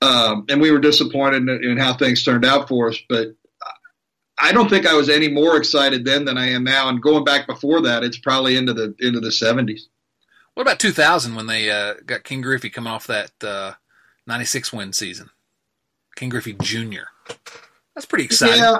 [0.00, 2.98] um, and we were disappointed in, in, how things turned out for us.
[3.08, 3.34] But
[4.38, 6.88] I don't think I was any more excited then than I am now.
[6.88, 9.88] And going back before that, it's probably into the into the seventies.
[10.54, 13.74] What about 2000 when they uh, got Ken Griffey coming off that uh,
[14.26, 15.28] 96 win season?
[16.14, 17.08] Ken Griffey Jr.
[17.94, 18.60] That's pretty exciting.
[18.60, 18.78] Yeah,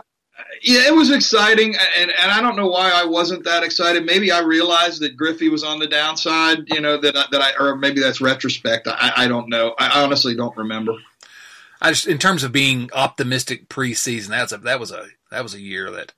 [0.62, 4.04] yeah, it was exciting, and and I don't know why I wasn't that excited.
[4.04, 6.64] Maybe I realized that Griffey was on the downside.
[6.68, 8.88] You know that I, that I or maybe that's retrospect.
[8.88, 9.74] I, I don't know.
[9.78, 10.92] I honestly don't remember.
[11.80, 15.54] I just in terms of being optimistic preseason, that's a that was a that was
[15.54, 16.12] a year that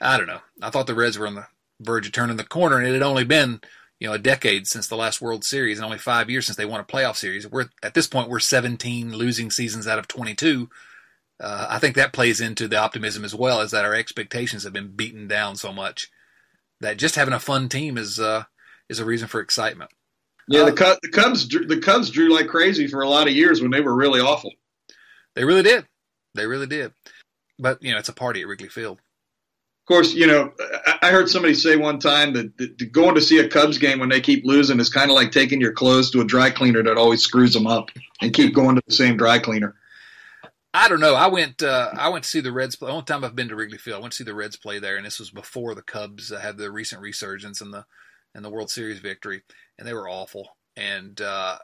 [0.00, 0.40] I don't know.
[0.62, 1.46] I thought the Reds were on the
[1.80, 3.60] verge of turning the corner, and it had only been
[3.98, 6.64] you know a decade since the last World Series, and only five years since they
[6.64, 7.46] won a playoff series.
[7.46, 10.68] We're at this point we're 17 losing seasons out of 22
[11.38, 14.72] uh, I think that plays into the optimism as well, as that our expectations have
[14.72, 16.10] been beaten down so much
[16.80, 18.44] that just having a fun team is uh,
[18.88, 19.90] is a reason for excitement.
[20.48, 23.60] Yeah, the, uh, the Cubs the Cubs drew like crazy for a lot of years
[23.60, 24.52] when they were really awful.
[25.36, 25.86] They really did.
[26.34, 26.92] They really did.
[27.58, 28.98] But you know, it's a party at Wrigley Field.
[28.98, 30.52] Of course, you know,
[31.00, 34.20] I heard somebody say one time that, going to see a Cubs game when they
[34.20, 37.22] keep losing is kind of like taking your clothes to a dry cleaner that always
[37.22, 39.76] screws them up and keep going to the same dry cleaner.
[40.74, 41.14] I don't know.
[41.14, 41.62] I went.
[41.62, 42.74] Uh, I went to see the Reds.
[42.74, 42.88] play.
[42.88, 44.78] The only time I've been to Wrigley Field, I went to see the Reds play
[44.78, 47.86] there, and this was before the Cubs had the recent resurgence and the
[48.34, 49.42] and the World Series victory,
[49.78, 50.56] and they were awful.
[50.76, 51.58] And uh,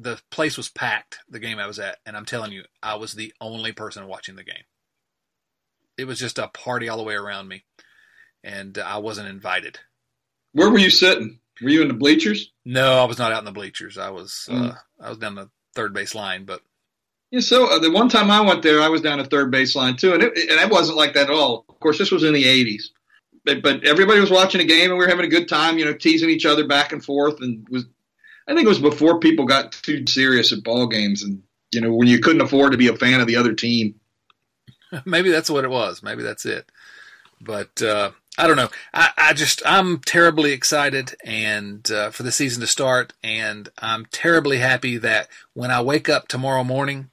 [0.00, 1.18] the place was packed.
[1.28, 4.36] The game I was at, and I'm telling you, I was the only person watching
[4.36, 4.64] the game.
[5.98, 7.64] It was just a party all the way around me,
[8.42, 9.78] and I wasn't invited.
[10.52, 11.40] Where were you sitting?
[11.62, 12.52] Were you in the bleachers?
[12.64, 13.98] No, I was not out in the bleachers.
[13.98, 14.70] I was mm.
[14.70, 16.62] uh, I was down the third base line, but
[17.30, 19.98] yeah, so uh, the one time I went there, I was down at third baseline
[19.98, 21.66] too, and it, and it wasn't like that at all.
[21.68, 22.84] Of course, this was in the '80s,
[23.44, 25.84] but, but everybody was watching a game and we were having a good time, you
[25.84, 27.40] know, teasing each other back and forth.
[27.40, 27.84] And was
[28.46, 31.94] I think it was before people got too serious at ball games, and you know,
[31.94, 33.96] when you couldn't afford to be a fan of the other team.
[35.04, 36.02] Maybe that's what it was.
[36.02, 36.70] Maybe that's it.
[37.40, 38.70] But uh, I don't know.
[38.92, 44.06] I, I just I'm terribly excited and uh, for the season to start, and I'm
[44.06, 47.10] terribly happy that when I wake up tomorrow morning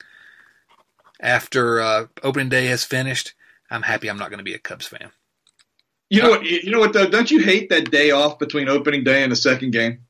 [1.19, 3.33] after uh, opening day has finished,
[3.69, 5.11] I'm happy I'm not going to be a Cubs fan.
[6.09, 6.45] You know what?
[6.45, 6.93] You know what?
[6.93, 10.05] Though, don't you hate that day off between opening day and the second game?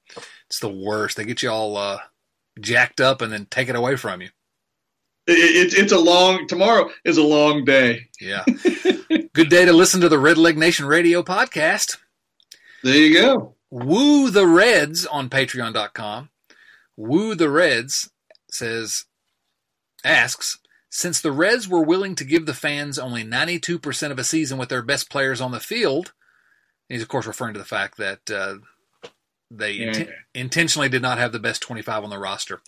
[0.50, 1.18] It's the worst.
[1.18, 2.00] They get you all uh,
[2.60, 4.30] jacked up and then take it away from you.
[5.28, 6.48] It, it, it's a long.
[6.48, 8.08] Tomorrow is a long day.
[8.22, 8.46] Yeah.
[9.34, 11.98] Good day to listen to the Red Leg Nation Radio podcast.
[12.84, 13.56] There you go.
[13.70, 16.30] Woo the Reds on Patreon.com.
[16.96, 18.10] Woo the Reds
[18.50, 19.06] says
[20.06, 24.58] asks since the Reds were willing to give the fans only 92% of a season
[24.58, 26.14] with their best players on the field,
[26.90, 28.56] he's of course referring to the fact that uh,
[29.50, 29.92] they Yeah.
[29.92, 32.62] inten- intentionally did not have the best 25 on the roster at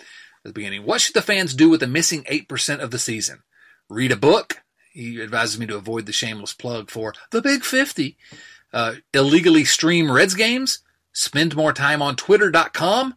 [0.45, 0.83] the beginning.
[0.85, 3.43] What should the fans do with the missing 8% of the season?
[3.89, 4.61] Read a book?
[4.91, 8.17] He advises me to avoid the shameless plug for the Big 50.
[8.71, 10.79] Uh, illegally stream Reds games?
[11.11, 13.15] Spend more time on Twitter.com?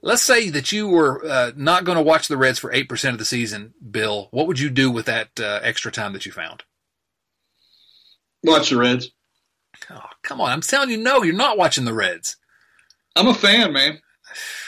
[0.00, 3.18] Let's say that you were uh, not going to watch the Reds for 8% of
[3.18, 4.28] the season, Bill.
[4.32, 6.64] What would you do with that uh, extra time that you found?
[8.42, 9.10] Watch the Reds.
[9.90, 10.50] Oh, come on.
[10.50, 12.36] I'm telling you, no, you're not watching the Reds.
[13.16, 14.00] I'm a fan, man.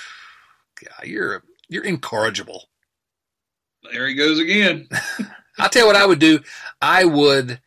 [0.82, 2.68] God, you're you're incorrigible.
[3.92, 4.88] There he goes again.
[5.58, 6.40] I'll tell you what I would do.
[6.80, 7.60] I would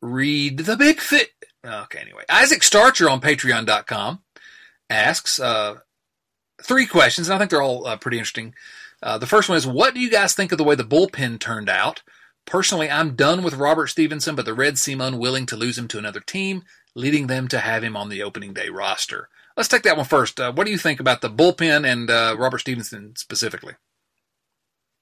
[0.00, 1.30] read the big fit.
[1.64, 2.22] Okay, anyway.
[2.30, 4.22] Isaac Starcher on patreon.com
[4.88, 5.76] asks uh,
[6.62, 8.54] three questions, and I think they're all uh, pretty interesting.
[9.02, 11.38] Uh, the first one is What do you guys think of the way the bullpen
[11.38, 12.02] turned out?
[12.46, 15.98] Personally, I'm done with Robert Stephenson, but the Reds seem unwilling to lose him to
[15.98, 16.62] another team,
[16.94, 19.28] leading them to have him on the opening day roster.
[19.56, 20.38] Let's take that one first.
[20.38, 23.74] Uh, what do you think about the bullpen and uh, Robert Stephenson specifically?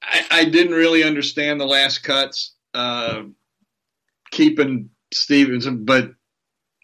[0.03, 3.23] I, I didn't really understand the last cuts, uh,
[4.31, 6.13] keeping Stephenson, but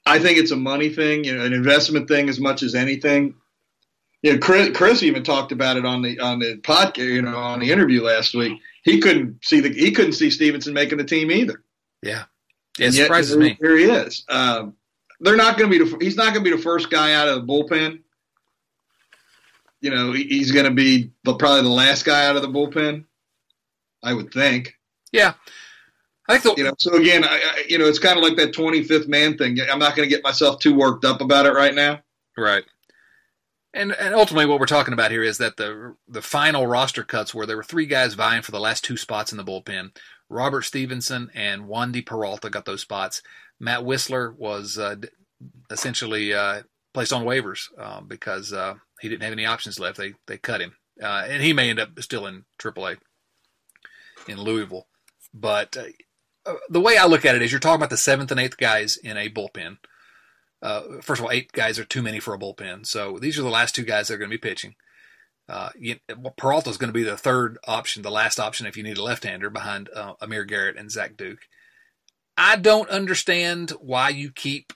[0.05, 3.35] I think it's a money thing, you know, an investment thing as much as anything.
[4.23, 7.37] You know, Chris, Chris even talked about it on the on the podcast, you know,
[7.37, 8.59] on the interview last week.
[8.83, 11.63] He couldn't see the he couldn't see Stephenson making the team either.
[12.03, 12.25] Yeah.
[12.79, 13.59] It yet, surprises here, me.
[13.61, 14.25] Here he is.
[14.29, 14.75] Um,
[15.21, 15.85] they're not going to be.
[15.91, 18.01] The, he's not going to be the first guy out of the bullpen.
[19.81, 22.49] You know, he- he's going to be the, probably the last guy out of the
[22.49, 23.05] bullpen.
[24.03, 24.75] I would think.
[25.13, 25.35] Yeah.
[26.29, 28.37] I think the, You know, so again, I, I, you know, it's kind of like
[28.37, 29.59] that 25th man thing.
[29.71, 32.01] I'm not going to get myself too worked up about it right now.
[32.37, 32.65] Right.
[33.73, 37.33] And and ultimately, what we're talking about here is that the the final roster cuts
[37.33, 39.95] where there were three guys vying for the last two spots in the bullpen.
[40.31, 43.21] Robert Stephenson and Wandy Peralta got those spots.
[43.59, 44.97] Matt Wisler was uh,
[45.71, 46.63] essentially uh,
[46.95, 48.55] placed on waivers uh, because
[49.01, 49.99] he didn't have any options left.
[49.99, 52.99] They they cut him, uh, and he may end up still in AAA
[54.29, 54.87] in Louisville.
[55.35, 55.85] But uh,
[56.47, 58.57] uh, the way I look at it is, you're talking about the seventh and eighth
[58.57, 59.79] guys in a bullpen.
[61.03, 62.87] First of all, eight guys are too many for a bullpen.
[62.87, 64.77] So these are the last two guys that are going to be pitching.
[65.51, 65.97] Uh, you,
[66.37, 69.03] Peralta is going to be the third option, the last option if you need a
[69.03, 71.41] left-hander behind uh, Amir Garrett and Zach Duke.
[72.37, 74.73] I don't understand why you keep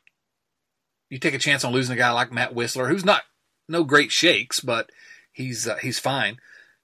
[1.08, 3.22] you take a chance on losing a guy like Matt Wisler, who's not
[3.68, 4.90] no great shakes, but
[5.32, 6.38] he's uh, he's fine.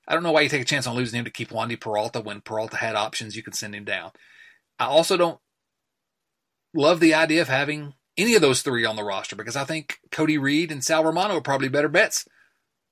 [0.06, 2.20] I don't know why you take a chance on losing him to keep Wandy Peralta
[2.20, 3.34] when Peralta had options.
[3.34, 4.12] You could send him down.
[4.78, 5.40] I also don't
[6.72, 9.98] love the idea of having any of those three on the roster because I think
[10.12, 12.24] Cody Reed and Sal Romano are probably better bets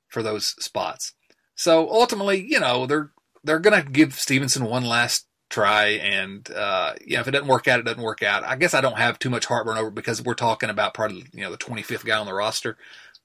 [0.08, 1.12] for those spots.
[1.54, 3.10] So ultimately, you know, they're
[3.44, 7.80] they're going to give Stephenson one last try, and uh, if it doesn't work out,
[7.80, 8.44] it doesn't work out.
[8.44, 11.42] I guess I don't have too much heartburn over because we're talking about probably you
[11.42, 12.76] know the 25th guy on the roster.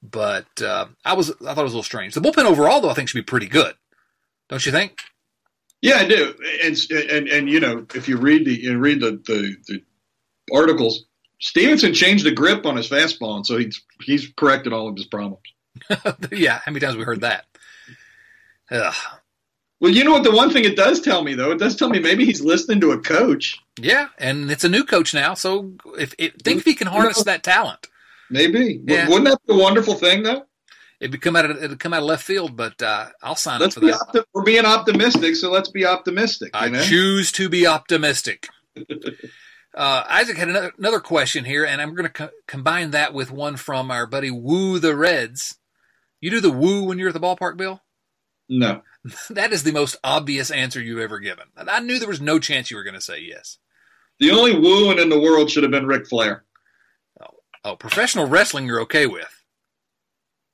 [0.01, 2.13] But uh, I was I thought it was a little strange.
[2.13, 3.75] The bullpen overall, though, I think should be pretty good.
[4.49, 4.99] Don't you think?
[5.81, 6.33] Yeah, I do.
[6.63, 9.83] And and and you know, if you read the you read the, the the
[10.53, 11.05] articles,
[11.39, 15.05] Stephenson changed the grip on his fastball, and so he's he's corrected all of his
[15.05, 15.43] problems.
[16.31, 17.45] yeah, how many times have we heard that?
[18.71, 18.93] Ugh.
[19.79, 20.23] Well, you know what?
[20.23, 22.79] The one thing it does tell me, though, it does tell me maybe he's listening
[22.81, 23.59] to a coach.
[23.79, 27.23] Yeah, and it's a new coach now, so if, if think if he can harness
[27.23, 27.87] that talent,
[28.29, 28.81] Maybe.
[28.85, 29.07] Yeah.
[29.07, 30.45] Wouldn't that be a wonderful thing, though?
[31.03, 32.55] it'd come out of it'd come out of left field.
[32.55, 33.99] But uh, I'll sign Let's up for that.
[34.13, 36.51] opti- we're being optimistic, so let's be optimistic.
[36.53, 36.81] I know?
[36.81, 38.49] choose to be optimistic.
[39.75, 43.31] Uh, Isaac had another, another question here, and I'm going to co- combine that with
[43.31, 45.57] one from our buddy Woo the Reds.
[46.23, 47.81] You do the woo when you're at the ballpark, Bill?
[48.47, 48.81] No.
[49.29, 51.47] That is the most obvious answer you've ever given.
[51.57, 53.57] I knew there was no chance you were going to say yes.
[54.21, 56.45] The only wooing in the world should have been Ric Flair.
[57.21, 57.27] Oh,
[57.65, 59.43] oh professional wrestling you're okay with.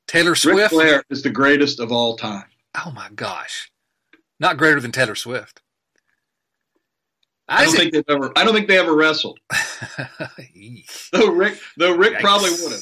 [0.08, 0.58] Taylor Swift.
[0.58, 0.70] Ric?
[0.72, 2.46] Flair is the greatest of all time.
[2.84, 3.72] Oh my gosh.
[4.40, 5.62] Not greater than Taylor Swift.
[7.48, 8.32] I don't think they've ever.
[8.36, 9.40] I don't think they ever wrestled.
[11.12, 12.22] though Rick, though Rick Yikes.
[12.22, 12.82] probably would have.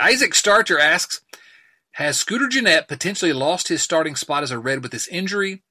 [0.00, 1.20] Isaac Starcher asks,
[1.92, 5.62] has Scooter Gennett potentially lost his starting spot as a Red with this injury?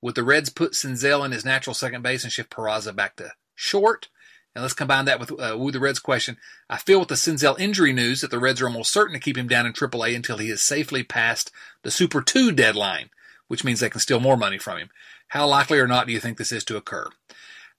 [0.00, 3.32] Would the Reds put Senzel in his natural second base and shift Peraza back to
[3.54, 4.08] short?
[4.54, 6.36] And let's combine that with uh, Woo the Reds question.
[6.70, 9.36] I feel with the Senzel injury news that the Reds are almost certain to keep
[9.36, 11.50] him down in AAA until he is safely past
[11.82, 13.10] the Super 2 deadline,
[13.48, 14.90] which means they can steal more money from him.
[15.28, 17.08] How likely or not do you think this is to occur?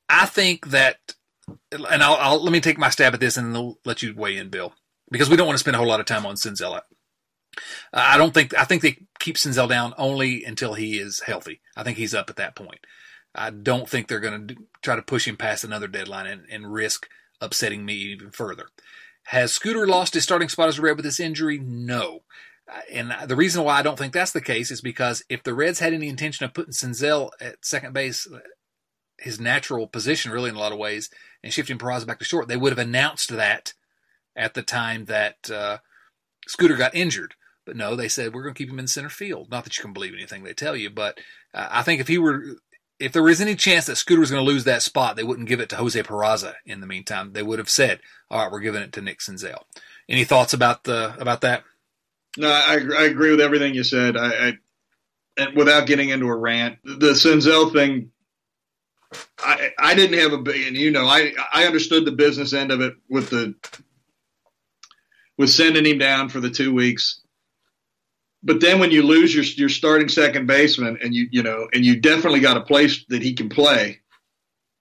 [0.09, 0.97] I think that,
[1.71, 4.49] and I'll, I'll let me take my stab at this and let you weigh in,
[4.49, 4.73] Bill,
[5.09, 6.81] because we don't want to spend a whole lot of time on Senzel.
[7.93, 11.61] I don't think I think they keep Senzel down only until he is healthy.
[11.75, 12.79] I think he's up at that point.
[13.33, 16.71] I don't think they're going to try to push him past another deadline and, and
[16.71, 17.07] risk
[17.41, 18.67] upsetting me even further.
[19.25, 21.59] Has Scooter lost his starting spot as a Red with this injury?
[21.59, 22.21] No.
[22.91, 25.79] And the reason why I don't think that's the case is because if the Reds
[25.79, 28.27] had any intention of putting Senzel at second base,
[29.17, 31.09] his natural position, really in a lot of ways,
[31.43, 33.73] and shifting Peraza back to short, they would have announced that
[34.35, 35.77] at the time that uh,
[36.47, 37.35] Scooter got injured.
[37.65, 39.49] But no, they said we're going to keep him in center field.
[39.49, 41.19] Not that you can believe anything they tell you, but
[41.53, 42.43] uh, I think if he were,
[42.99, 45.49] if there was any chance that Scooter was going to lose that spot, they wouldn't
[45.49, 46.53] give it to Jose Peraza.
[46.65, 49.63] In the meantime, they would have said, "All right, we're giving it to Nick Senzel."
[50.07, 51.63] Any thoughts about the about that?
[52.37, 54.15] No, I, I agree with everything you said.
[54.15, 54.53] I, I
[55.37, 58.11] and without getting into a rant, the Senzel thing.
[59.39, 62.81] I I didn't have a and you know I I understood the business end of
[62.81, 63.55] it with the
[65.37, 67.21] with sending him down for the two weeks
[68.45, 71.83] but then when you lose your your starting second baseman and you you know and
[71.83, 73.99] you definitely got a place that he can play,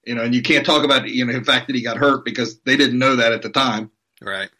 [0.05, 2.24] you know, and you can't talk about you know the fact that he got hurt
[2.24, 3.90] because they didn't know that at the time.
[4.20, 4.50] Right.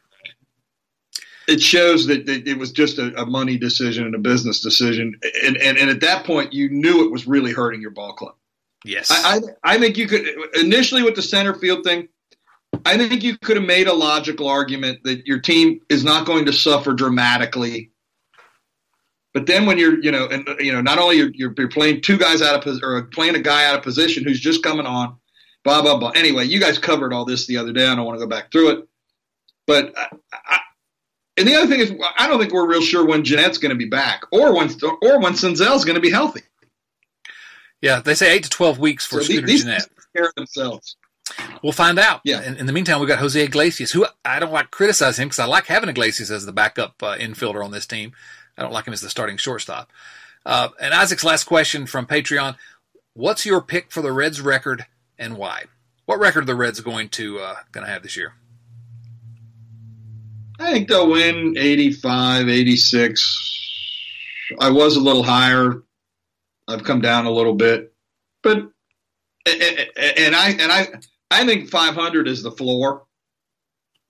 [1.47, 5.15] It shows that, that it was just a, a, money decision and a business decision,
[5.45, 8.35] and, and and at that point you knew it was really hurting your ball club.
[8.87, 12.09] Yes, I, I, I think you could initially with the center field thing.
[12.87, 16.47] I think you could have made a logical argument that your team is not going
[16.47, 17.91] to suffer dramatically
[19.35, 22.01] but then when you're, you know, and you know, not only you're, you're, you're playing
[22.01, 25.17] two guys out of or playing a guy out of position who's just coming on,
[25.65, 26.11] blah blah blah.
[26.11, 27.87] Anyway, you guys covered all this the other day.
[27.87, 28.89] I don't want to go back through it,
[29.67, 30.59] but I, I,
[31.37, 33.77] and the other thing is, I don't think we're real sure when Gennett's going to
[33.77, 34.71] be back, or when
[35.03, 36.43] or when Senzel's going to be healthy.
[37.83, 39.89] Yeah, they say eight to twelve weeks for so Scooter these Gennett.
[40.17, 40.97] Care themselves.
[41.63, 42.21] We'll find out.
[42.25, 42.43] Yeah.
[42.43, 45.39] In, in, the meantime, we've got Jose Iglesias, who I don't like criticize him because
[45.41, 48.13] I like having Iglesias as the backup uh, infielder on this team.
[48.57, 49.91] I don't like him as the starting shortstop.
[50.47, 52.57] Uh, and Isaac's last question from Patreon:
[53.15, 54.87] What's your pick for the Reds record
[55.19, 55.65] and why?
[56.07, 58.35] What record are the Reds going to uh, going to have this year?
[60.59, 63.61] I think they'll win 85, 86.
[64.61, 65.83] I was a little higher.
[66.69, 67.93] I've come down a little bit,
[68.43, 68.59] but
[69.47, 70.89] and I and I
[71.31, 73.05] I think 500 is the floor.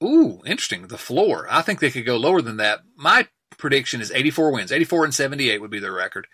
[0.02, 0.88] Ooh, interesting.
[0.88, 1.46] The floor.
[1.50, 2.80] I think they could go lower than that.
[2.96, 3.26] My
[3.64, 4.70] prediction is 84 wins.
[4.70, 6.26] 84 and 78 would be their record.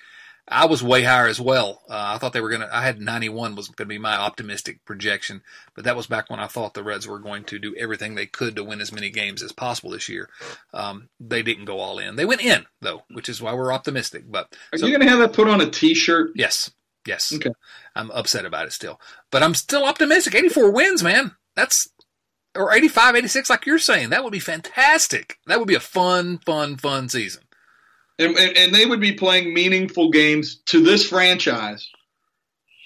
[0.49, 1.81] I was way higher as well.
[1.89, 4.17] Uh, I thought they were going to, I had 91 was going to be my
[4.17, 5.43] optimistic projection,
[5.77, 8.27] but that was back when I thought the Reds were going to do everything they
[8.27, 10.29] could to win as many games as possible this year.
[10.75, 12.17] Um, they didn't go all in.
[12.17, 14.25] They went in, though, which is why we're optimistic.
[14.29, 16.33] But Are so, you going to have that put on a t shirt?
[16.35, 16.73] Yes.
[17.07, 17.33] Yes.
[17.33, 17.53] Okay.
[17.95, 20.35] I'm upset about it still, but I'm still optimistic.
[20.35, 21.37] 84 wins, man.
[21.55, 21.89] That's
[22.57, 24.11] or 85, 86, like you're saying.
[24.11, 25.39] That would be fantastic.
[25.47, 27.45] That would be a fun, fun, fun season.
[28.19, 31.89] And, and, and they would be playing meaningful games to this franchise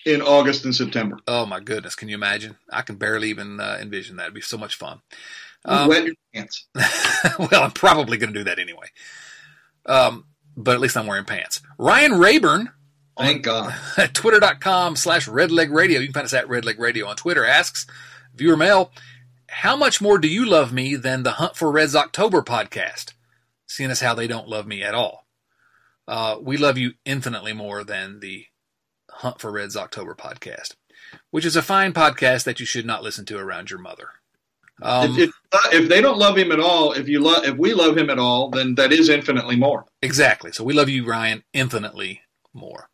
[0.06, 1.18] in August and September.
[1.26, 1.94] Oh my goodness!
[1.96, 2.56] Can you imagine?
[2.70, 4.24] I can barely even uh, envision that.
[4.24, 5.00] It'd be so much fun.
[5.64, 6.66] Um, wet your pants.
[7.38, 8.86] well, I'm probably going to do that anyway.
[9.86, 11.62] Um, but at least I'm wearing pants.
[11.78, 12.70] Ryan Rayburn.
[13.16, 14.12] Thank on, God.
[14.14, 16.00] Twitter.com slash Redleg Radio.
[16.00, 17.46] You can find us at Redleg Radio on Twitter.
[17.46, 17.86] Asks
[18.34, 18.90] viewer mail
[19.54, 23.12] how much more do you love me than the Hunt for Reds October podcast?
[23.66, 25.26] Seeing as how they don't love me at all.
[26.08, 28.46] Uh, we love you infinitely more than the
[29.08, 30.74] Hunt for Reds October podcast,
[31.30, 34.08] which is a fine podcast that you should not listen to around your mother.
[34.82, 37.74] Um, if, if, if, they don't love him at all, if you love, if we
[37.74, 39.86] love him at all, then that is infinitely more.
[40.02, 40.50] Exactly.
[40.50, 42.88] So we love you, Ryan, infinitely more.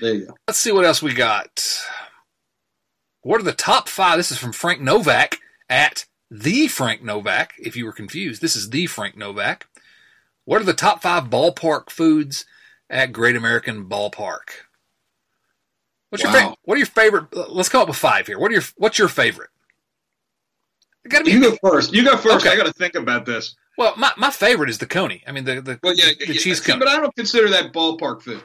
[0.00, 0.34] There you go.
[0.48, 1.86] Let's see what else we got.
[3.20, 4.16] What are the top five?
[4.16, 5.38] This is from Frank Novak
[5.68, 7.54] at the Frank Novak.
[7.58, 9.66] If you were confused, this is the Frank Novak.
[10.44, 12.46] What are the top five ballpark foods
[12.88, 14.64] at Great American Ballpark?
[16.10, 16.32] What's wow.
[16.32, 17.26] your fa- what are your favorite?
[17.50, 18.38] Let's come up with five here.
[18.38, 19.50] What are your what's your favorite?
[21.24, 21.92] You go first.
[21.94, 22.46] You go first.
[22.46, 22.50] Okay.
[22.50, 23.56] I got to think about this.
[23.76, 25.22] Well, my, my favorite is the coney.
[25.26, 26.78] I mean the the, well, yeah, the, the yeah, cheese coney.
[26.78, 28.42] But I don't consider that ballpark food.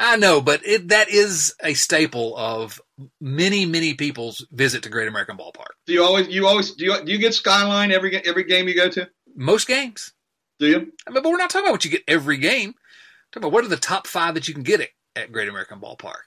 [0.00, 2.80] I know, but it, that is a staple of
[3.20, 5.74] many, many people's visit to Great American Ballpark.
[5.86, 8.74] Do you always, you always, do you, do you get Skyline every every game you
[8.74, 9.10] go to?
[9.36, 10.12] Most games.
[10.58, 10.92] Do you?
[11.06, 12.70] I mean, but we're not talking about what you get every game.
[12.70, 15.48] We're talking about what are the top five that you can get at, at Great
[15.48, 16.24] American Ballpark.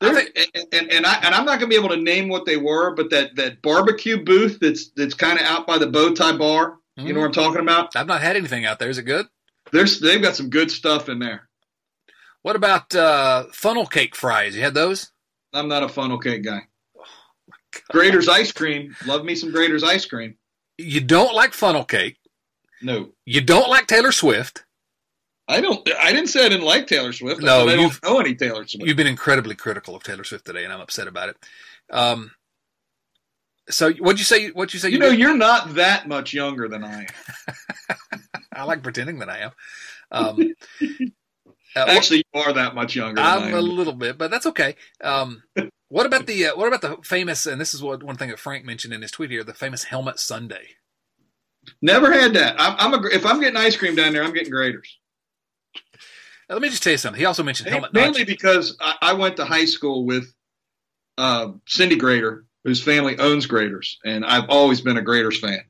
[0.00, 2.44] Think, and, and, and, I and I'm not going to be able to name what
[2.44, 6.14] they were, but that, that barbecue booth that's that's kind of out by the bow
[6.14, 6.72] tie bar.
[6.98, 7.06] Mm-hmm.
[7.06, 7.96] You know what I'm talking about?
[7.96, 8.90] I've not had anything out there.
[8.90, 9.26] Is it good?
[9.72, 11.48] There's they've got some good stuff in there.
[12.46, 14.54] What about uh, funnel cake fries?
[14.54, 15.10] You had those?
[15.52, 16.60] I'm not a funnel cake guy.
[16.96, 17.02] Oh
[17.92, 18.94] Graeter's ice cream.
[19.04, 20.36] Love me some Graeter's ice cream.
[20.78, 22.18] You don't like funnel cake.
[22.80, 23.08] No.
[23.24, 24.64] You don't like Taylor Swift.
[25.48, 25.90] I don't.
[25.98, 27.42] I didn't say I didn't like Taylor Swift.
[27.42, 28.86] No, I don't know any Taylor Swift.
[28.86, 31.36] You've been incredibly critical of Taylor Swift today, and I'm upset about it.
[31.90, 32.30] Um,
[33.68, 34.50] so what'd you say?
[34.50, 34.90] What'd you say?
[34.90, 35.18] You, you know, did?
[35.18, 37.08] you're not that much younger than I
[37.88, 37.98] am.
[38.52, 39.50] I like pretending that I am.
[40.12, 40.54] Um,
[41.76, 43.20] Actually, you are that much younger.
[43.20, 44.76] I'm a little bit, but that's okay.
[45.02, 45.42] Um,
[45.88, 47.46] what about the uh, what about the famous?
[47.46, 49.84] And this is what one thing that Frank mentioned in his tweet here: the famous
[49.84, 50.68] helmet sundae.
[51.82, 52.54] Never had that.
[52.58, 54.98] I'm, I'm a, if I'm getting ice cream down there, I'm getting Graeter's.
[56.48, 57.18] Now, let me just tell you something.
[57.18, 57.92] He also mentioned helmet.
[57.92, 60.32] Mainly because I, I, went to high school with
[61.18, 65.64] uh, Cindy Graeter, whose family owns Graeter's, and I've always been a Graeter's fan.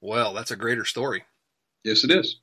[0.00, 1.24] Well, that's a greater story.
[1.84, 2.40] Yes, it is.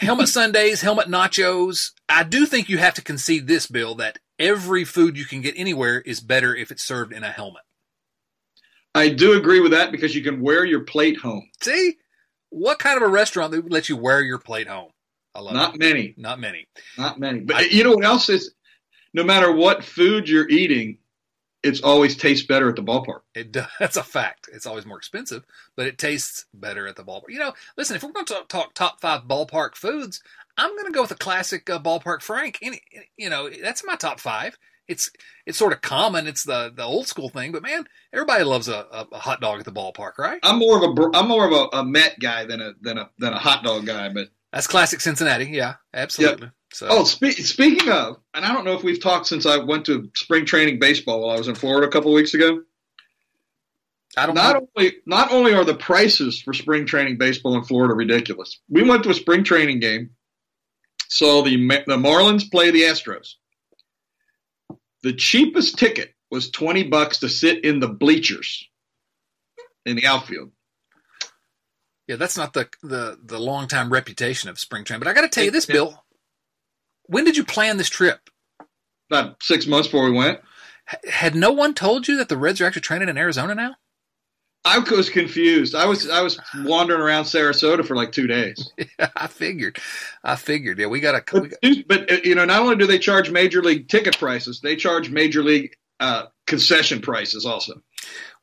[0.00, 1.90] Helmet sundaes, helmet nachos.
[2.08, 5.54] I do think you have to concede this, Bill, that every food you can get
[5.58, 7.62] anywhere is better if it's served in a helmet.
[8.94, 11.48] I do agree with that because you can wear your plate home.
[11.62, 11.98] See,
[12.48, 14.90] what kind of a restaurant that lets you wear your plate home?
[15.34, 15.80] I love Not it.
[15.80, 16.14] many.
[16.16, 16.66] Not many.
[16.96, 17.40] Not many.
[17.40, 18.52] But I, you know what else is?
[19.12, 20.98] No matter what food you're eating,
[21.62, 23.20] it's always tastes better at the ballpark.
[23.34, 23.66] It does.
[23.80, 24.48] That's a fact.
[24.52, 25.44] It's always more expensive,
[25.76, 27.30] but it tastes better at the ballpark.
[27.30, 30.22] You know, listen, if we're going to talk, talk top five ballpark foods,
[30.56, 32.58] I'm going to go with a classic uh, ballpark Frank.
[32.62, 32.80] Any,
[33.16, 34.58] you know, that's my top five
[34.90, 35.10] it's
[35.46, 36.26] it's sort of common.
[36.26, 39.60] It's the the old school thing, but man, everybody loves a, a, a hot dog
[39.60, 40.40] at the ballpark, right?
[40.42, 43.08] I'm more of a I'm more of a, a, Mett guy than a than a
[43.18, 45.46] than a hot dog guy, but that's classic Cincinnati.
[45.46, 46.46] Yeah, absolutely.
[46.46, 46.54] Yep.
[46.72, 46.86] So.
[46.88, 50.10] Oh, spe- speaking of, and I don't know if we've talked since I went to
[50.14, 52.62] spring training baseball while I was in Florida a couple weeks ago.
[54.16, 54.68] I don't not know.
[54.76, 58.58] only not only are the prices for spring training baseball in Florida ridiculous.
[58.68, 60.10] We went to a spring training game,
[61.08, 61.56] saw the
[61.86, 63.34] the Marlins play the Astros.
[65.02, 68.68] The cheapest ticket was 20 bucks to sit in the bleachers
[69.86, 70.50] in the outfield.
[72.06, 75.00] Yeah, that's not the the the long time reputation of spring training.
[75.00, 76.04] But I got to tell you this, Bill.
[77.10, 78.30] When did you plan this trip?
[79.10, 80.38] About six months before we went.
[80.92, 83.74] H- had no one told you that the Reds are actually training in Arizona now?
[84.64, 85.74] I was confused.
[85.74, 88.70] I was I was wandering around Sarasota for like two days.
[88.98, 89.78] Yeah, I figured.
[90.22, 90.78] I figured.
[90.78, 91.50] Yeah, we got to.
[91.62, 95.08] But, but, you know, not only do they charge major league ticket prices, they charge
[95.10, 97.82] major league uh, concession prices also.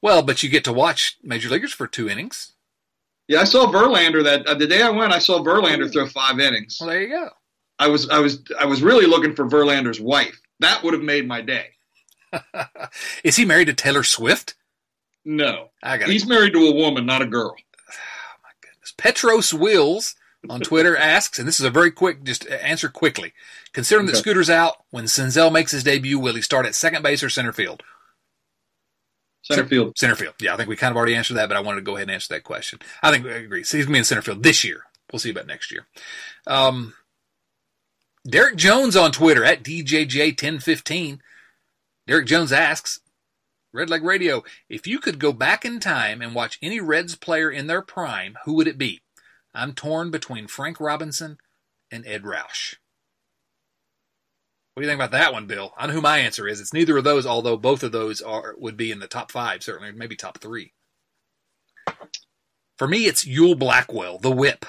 [0.02, 2.54] Well, but you get to watch major leaguers for two innings.
[3.28, 5.14] Yeah, I saw Verlander that uh, the day I went.
[5.14, 6.78] I saw Verlander throw five innings.
[6.82, 7.30] Well, there you go.
[7.80, 10.40] I was I was I was really looking for Verlander's wife.
[10.60, 11.68] That would have made my day.
[13.24, 14.56] Is he married to Taylor Swift?
[15.24, 16.10] No, I got.
[16.10, 17.56] He's married to a woman, not a girl.
[17.90, 18.94] Oh my goodness.
[18.98, 20.16] Petros Wills
[20.50, 23.34] on Twitter asks, and this is a very quick, just answer quickly.
[23.74, 24.14] Considering okay.
[24.14, 27.30] that Scooter's out, when Senzel makes his debut, will he start at second base or
[27.30, 27.84] center field?
[29.42, 29.98] Center field.
[29.98, 30.36] Center field.
[30.42, 32.10] Yeah, I think we kind of already answered that, but I wanted to go ahead
[32.10, 32.80] and answer that question.
[33.02, 33.64] I think I agree.
[33.64, 34.84] So he's going to be in center field this year.
[35.12, 35.88] We'll see about next year.
[36.46, 36.94] Um,
[38.28, 41.20] Derek Jones on Twitter at DJJ1015.
[42.08, 43.00] Derek Jones asks,
[43.74, 47.68] Redleg Radio, if you could go back in time and watch any Reds player in
[47.68, 49.02] their prime, who would it be?
[49.54, 51.38] I'm torn between Frank Robinson
[51.90, 52.76] and Edd Roush.
[54.74, 55.74] What do you think about that one, Bill?
[55.78, 56.60] I know who my answer is.
[56.60, 59.64] It's neither of those, although both of those are would be in the top five,
[59.64, 60.74] certainly, maybe top three.
[62.78, 64.66] For me, it's Ewell Blackwell, the whip.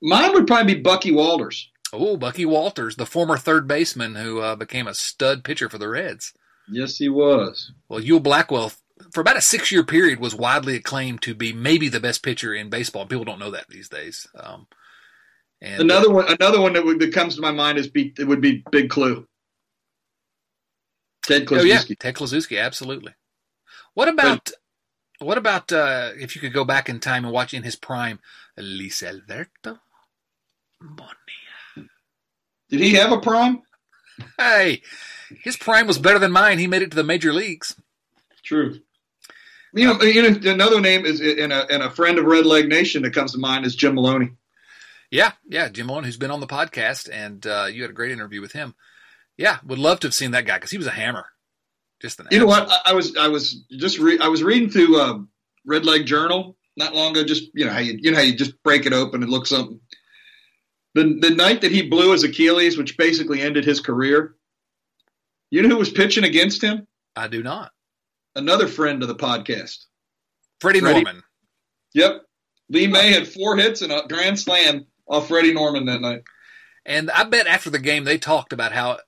[0.00, 1.70] Mine would probably be Bucky Walters.
[1.96, 5.88] Oh, Bucky Walters, the former third baseman who uh, became a stud pitcher for the
[5.88, 6.32] Reds.
[6.68, 7.72] Yes, he was.
[7.88, 8.72] Well, Ewell Blackwell,
[9.12, 12.54] for about a six year period, was widely acclaimed to be maybe the best pitcher
[12.54, 13.06] in baseball.
[13.06, 14.26] People don't know that these days.
[14.38, 14.66] Um,
[15.60, 18.14] and another uh, one, another one that, would, that comes to my mind is be,
[18.18, 19.26] it would be Big Klu.
[21.22, 21.60] Ted Kluszewski.
[21.60, 23.14] Oh yeah, Ted Kluszewski, absolutely.
[23.94, 27.54] What about but, what about uh, if you could go back in time and watch
[27.54, 28.18] in his prime,
[28.56, 29.78] Luis Alberto
[30.80, 31.43] Bonilla?
[32.68, 33.62] Did he have a prime?
[34.38, 34.82] Hey,
[35.42, 36.58] his prime was better than mine.
[36.58, 37.74] He made it to the major leagues.
[38.42, 38.80] True.
[39.74, 42.68] You know, you know another name is and a and a friend of Red Leg
[42.68, 44.30] Nation that comes to mind is Jim Maloney.
[45.10, 48.12] Yeah, yeah, Jim Maloney, who's been on the podcast, and uh, you had a great
[48.12, 48.74] interview with him.
[49.36, 51.26] Yeah, would love to have seen that guy because he was a hammer.
[52.00, 52.68] Just an you know what?
[52.70, 55.18] I, I was I was just re- I was reading through uh,
[55.66, 57.24] Red Leg Journal not long ago.
[57.24, 59.46] Just you know how you you know how you just break it open and look
[59.46, 59.80] something.
[60.94, 64.36] The the night that he blew his Achilles, which basically ended his career.
[65.50, 66.86] You know who was pitching against him?
[67.14, 67.70] I do not.
[68.34, 69.84] Another friend of the podcast,
[70.60, 71.22] Freddie, Freddie Norman.
[71.94, 72.22] Yep,
[72.68, 76.22] Lee May had four hits and a grand slam off Freddie Norman that night.
[76.86, 78.98] And I bet after the game they talked about how,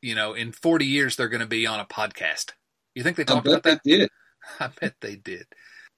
[0.00, 2.52] you know, in 40 years they're going to be on a podcast.
[2.94, 3.80] You think they talked about that?
[3.84, 4.08] did.
[4.60, 5.46] I bet they did.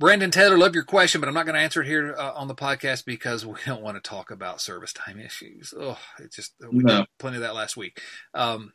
[0.01, 2.48] Brandon Taylor, love your question, but I'm not going to answer it here uh, on
[2.48, 5.74] the podcast because we don't want to talk about service time issues.
[5.78, 7.01] Oh, it just we no.
[7.01, 8.01] did plenty of that last week.
[8.32, 8.72] Um,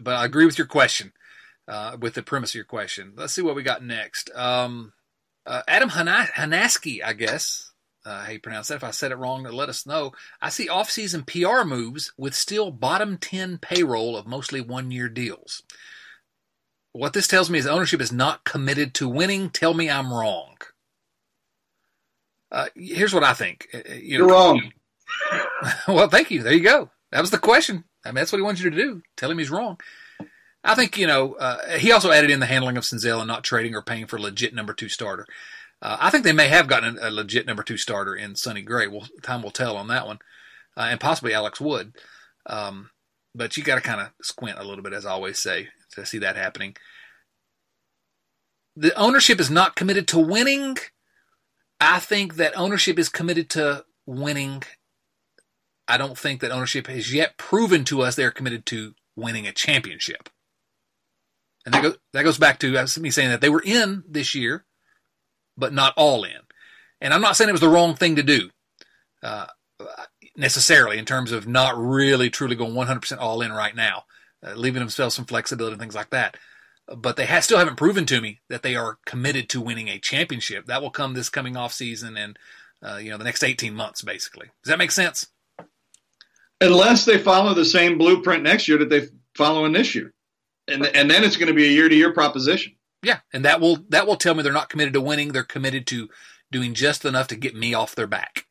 [0.00, 1.12] but I agree with your question,
[1.66, 3.14] uh, with the premise of your question.
[3.16, 4.30] Let's see what we got next.
[4.36, 4.92] Um,
[5.44, 7.72] uh, Adam Hanaski, I guess,
[8.06, 8.76] uh, how you pronounce that.
[8.76, 10.12] If I said it wrong, let us know.
[10.40, 15.64] I see off-season PR moves with still bottom 10 payroll of mostly one-year deals.
[16.92, 19.50] What this tells me is ownership is not committed to winning.
[19.50, 20.54] Tell me I'm wrong.
[22.50, 23.68] Uh, here's what I think.
[23.72, 24.72] Uh, uh, you are wrong.
[25.88, 26.42] well, thank you.
[26.42, 26.90] There you go.
[27.12, 27.84] That was the question.
[28.04, 29.02] I mean, that's what he wants you to do.
[29.16, 29.78] Tell him he's wrong.
[30.64, 33.44] I think, you know, uh, he also added in the handling of Senzel and not
[33.44, 35.26] trading or paying for a legit number two starter.
[35.80, 38.88] Uh, I think they may have gotten a, legit number two starter in Sonny Gray.
[38.88, 40.18] Well, time will tell on that one,
[40.76, 41.94] uh, and possibly Alex Wood.
[42.46, 42.90] Um,
[43.34, 46.04] but you got to kind of squint a little bit, as I always say, to
[46.04, 46.76] see that happening.
[48.74, 50.76] The ownership is not committed to winning.
[51.80, 54.62] I think that ownership is committed to winning.
[55.86, 59.52] I don't think that ownership has yet proven to us they're committed to winning a
[59.52, 60.28] championship.
[61.64, 64.64] And that goes, that goes back to me saying that they were in this year
[65.58, 66.40] but not all in.
[67.00, 68.50] And I'm not saying it was the wrong thing to do
[69.22, 69.46] uh,
[70.36, 74.04] necessarily in terms of not really truly going 100% all in right now,
[74.46, 76.36] uh, leaving themselves some flexibility and things like that.
[76.96, 79.98] But they ha- still haven't proven to me that they are committed to winning a
[79.98, 80.66] championship.
[80.66, 82.38] That will come this coming off season and
[82.82, 84.46] uh, you know the next 18 months, basically.
[84.62, 85.26] Does that make sense?
[86.60, 90.12] Unless they follow the same blueprint next year that they follow in this year,
[90.66, 92.74] and and then it's going to be a year to year proposition.
[93.02, 95.32] Yeah, and that will that will tell me they're not committed to winning.
[95.32, 96.08] They're committed to
[96.50, 98.46] doing just enough to get me off their back.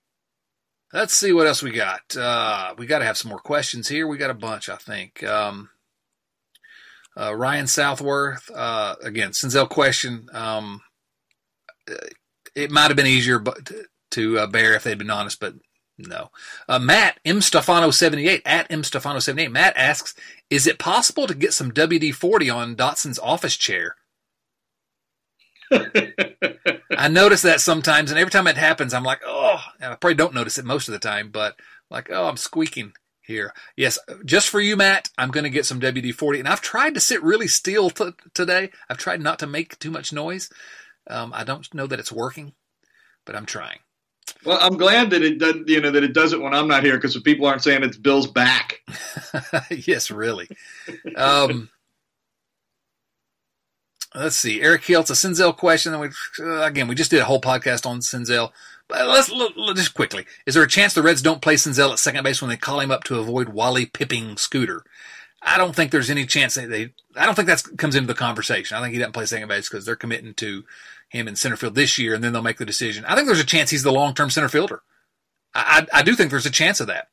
[0.93, 2.15] Let's see what else we got.
[2.15, 4.07] Uh, we got to have some more questions here.
[4.07, 5.21] We got a bunch, I think.
[5.23, 5.69] Um,
[7.19, 10.29] uh, Ryan Southworth, uh, again, Senzel question.
[10.33, 10.81] Um,
[12.55, 13.71] it might have been easier but
[14.11, 15.55] to, uh, bear if they'd been honest, but
[15.97, 16.29] no.
[16.69, 19.51] Uh, Matt M Stefano seventy eight at M Stefano seventy eight.
[19.51, 20.13] Matt asks,
[20.49, 23.95] "Is it possible to get some WD forty on Dotson's office chair?"
[25.71, 30.15] I notice that sometimes, and every time it happens, I'm like, oh, and I probably
[30.15, 31.55] don't notice it most of the time, but
[31.89, 32.93] like, oh, I'm squeaking
[33.27, 33.53] here.
[33.75, 36.39] Yes, just for you, Matt, I'm going to get some WD 40.
[36.39, 38.71] And I've tried to sit really still t- today.
[38.89, 40.49] I've tried not to make too much noise.
[41.09, 42.53] Um, I don't know that it's working,
[43.25, 43.79] but I'm trying.
[44.45, 46.83] Well, I'm glad that it does, you know, that it does it when I'm not
[46.83, 48.81] here because the people aren't saying it's Bill's back.
[49.71, 50.47] yes, really.
[51.15, 51.69] Um,
[54.15, 54.61] let's see.
[54.61, 55.97] Eric Hill, it's a Senzel question.
[55.99, 56.09] We,
[56.39, 58.51] uh, again, we just did a whole podcast on Senzel.
[58.87, 60.25] But let's, let's just quickly.
[60.45, 62.79] Is there a chance the Reds don't play Senzel at second base when they call
[62.79, 64.83] him up to avoid Wally pipping Scooter?
[65.41, 68.13] I don't think there's any chance they, they I don't think that comes into the
[68.13, 68.77] conversation.
[68.77, 70.63] I think he doesn't play second base because they're committing to
[71.09, 73.05] him in center field this year, and then they'll make the decision.
[73.05, 74.81] I think there's a chance he's the long term center fielder.
[75.53, 77.09] I, I, I, do think there's a chance of that.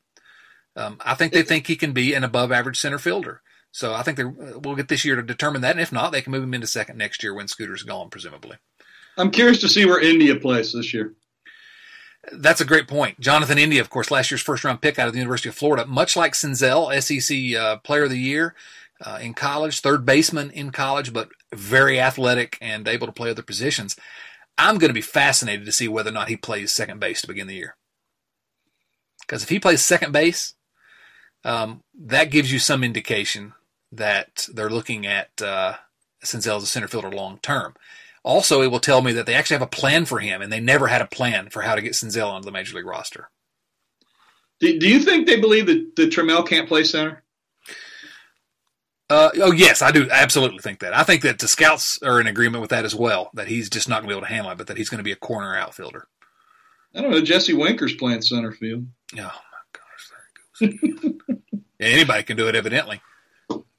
[0.74, 3.42] Um, I think they think he can be an above average center fielder.
[3.70, 5.72] So I think we'll get this year to determine that.
[5.72, 8.56] And if not, they can move him into second next year when Scooter's gone, presumably.
[9.16, 11.14] I'm curious to see where India plays this year.
[12.32, 13.20] That's a great point.
[13.20, 15.86] Jonathan India, of course, last year's first round pick out of the University of Florida,
[15.86, 18.54] much like Senzel, SEC uh, Player of the Year
[19.04, 23.42] uh, in college, third baseman in college, but very athletic and able to play other
[23.42, 23.96] positions.
[24.56, 27.26] I'm going to be fascinated to see whether or not he plays second base to
[27.26, 27.76] begin the year.
[29.20, 30.54] Because if he plays second base,
[31.44, 33.54] um, that gives you some indication
[33.90, 35.74] that they're looking at uh,
[36.22, 37.74] as a center fielder long term.
[38.24, 40.60] Also, it will tell me that they actually have a plan for him, and they
[40.60, 43.30] never had a plan for how to get Senzel onto the major league roster.
[44.60, 47.22] Do, do you think they believe that, that Trammell can't play center?
[49.10, 50.96] Uh, oh yes, I do absolutely think that.
[50.96, 53.30] I think that the scouts are in agreement with that as well.
[53.34, 54.98] That he's just not going to be able to handle it, but that he's going
[54.98, 56.08] to be a corner outfielder.
[56.94, 57.20] I don't know.
[57.20, 58.86] Jesse Winker's playing center field.
[59.12, 59.30] Oh my
[59.72, 60.10] gosh,
[60.60, 61.40] there he goes.
[61.80, 63.02] Anybody can do it, evidently.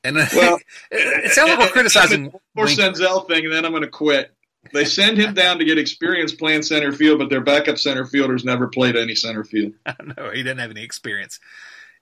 [0.04, 0.60] And well,
[0.92, 4.35] it sounds like we're criticizing more Senzel thing, and then I'm going to quit.
[4.76, 8.44] They send him down to get experience playing center field, but their backup center fielders
[8.44, 9.72] never played any center field.
[10.18, 11.40] no, he didn't have any experience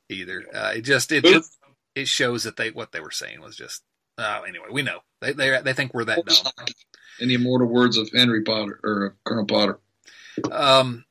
[0.10, 0.44] either.
[0.52, 1.56] Uh, it just it just,
[1.94, 3.84] it shows that they what they were saying was just
[4.18, 4.66] uh, anyway.
[4.72, 6.66] We know they they they think we're that dumb.
[7.20, 9.80] In the immortal words of Henry Potter or Colonel Potter.
[10.52, 11.06] Um,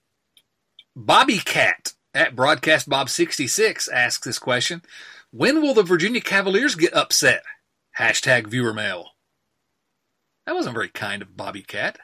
[0.96, 4.82] Bobby Cat at Broadcast Bob sixty six asks this question:
[5.30, 7.44] When will the Virginia Cavaliers get upset?
[8.00, 9.11] Hashtag viewer mail.
[10.46, 11.98] That wasn't very kind of Bobby Cat.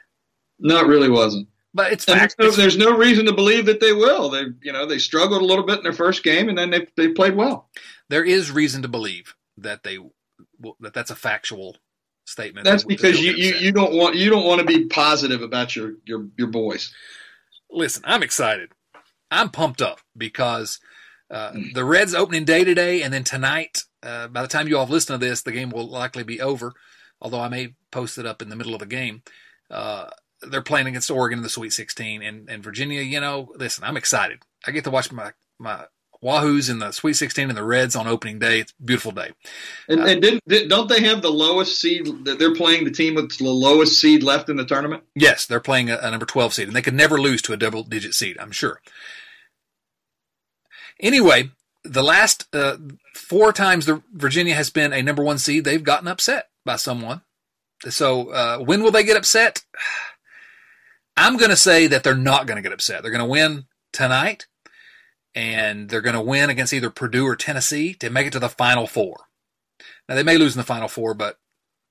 [0.59, 1.47] No, it really wasn't.
[1.73, 2.35] But it's fact.
[2.37, 4.29] there's, no, there's no reason to believe that they will.
[4.29, 6.87] They, you know, they struggled a little bit in their first game, and then they
[6.95, 7.69] they played well.
[8.09, 9.99] there is reason to believe that they
[10.79, 11.77] that that's a factual
[12.25, 12.65] statement.
[12.65, 15.41] That's that- because that you, you, you don't want you don't want to be positive
[15.41, 16.91] about your your your boys.
[17.69, 18.03] listen.
[18.05, 18.71] I'm excited.
[19.29, 20.79] I'm pumped up because
[21.29, 23.83] uh, the Reds opening day today, and then tonight.
[24.01, 26.39] Uh, by the time you all have listened to this, the game will likely be
[26.41, 26.73] over.
[27.21, 29.23] Although I may post it up in the middle of the game.
[29.69, 30.09] Uh,
[30.41, 33.01] they're playing against Oregon in the Sweet 16, and, and Virginia.
[33.01, 34.39] You know, listen, I'm excited.
[34.65, 35.85] I get to watch my my
[36.23, 38.59] Wahoos in the Sweet 16 and the Reds on opening day.
[38.59, 39.31] It's a beautiful day.
[39.87, 42.25] And, and didn't did, don't they have the lowest seed?
[42.25, 45.03] that They're playing the team with the lowest seed left in the tournament.
[45.15, 47.57] Yes, they're playing a, a number 12 seed, and they could never lose to a
[47.57, 48.81] double digit seed, I'm sure.
[50.99, 51.51] Anyway,
[51.85, 52.77] the last uh,
[53.13, 57.21] four times the Virginia has been a number one seed, they've gotten upset by someone.
[57.89, 59.63] So uh, when will they get upset?
[61.17, 63.01] I'm going to say that they're not going to get upset.
[63.01, 64.45] They're going to win tonight,
[65.33, 68.49] and they're going to win against either Purdue or Tennessee to make it to the
[68.49, 69.17] Final Four.
[70.07, 71.39] Now they may lose in the Final Four, but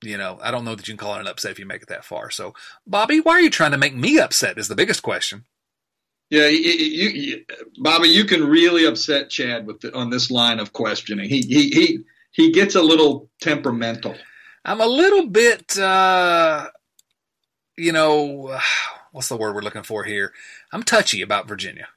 [0.00, 1.82] you know I don't know that you can call it an upset if you make
[1.82, 2.30] it that far.
[2.30, 2.54] So,
[2.86, 4.58] Bobby, why are you trying to make me upset?
[4.58, 5.44] Is the biggest question.
[6.30, 7.44] Yeah, you, you, you,
[7.78, 11.28] Bobby, you can really upset Chad with the, on this line of questioning.
[11.28, 11.98] He he he
[12.30, 14.14] he gets a little temperamental.
[14.64, 16.68] I'm a little bit, uh,
[17.76, 18.58] you know,
[19.12, 20.32] what's the word we're looking for here?
[20.72, 21.88] I'm touchy about Virginia.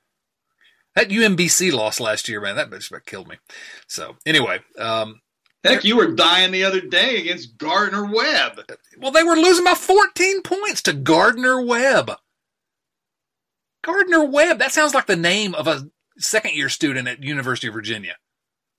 [0.95, 3.37] That UMBC loss last year, man, that bitch about killed me.
[3.87, 5.21] So anyway, um,
[5.63, 8.61] Heck, you were dying the other day against Gardner Webb.
[8.97, 12.11] well, they were losing by 14 points to Gardner Webb.
[13.83, 14.57] Gardner Webb.
[14.59, 15.87] That sounds like the name of a
[16.17, 18.15] second year student at University of Virginia.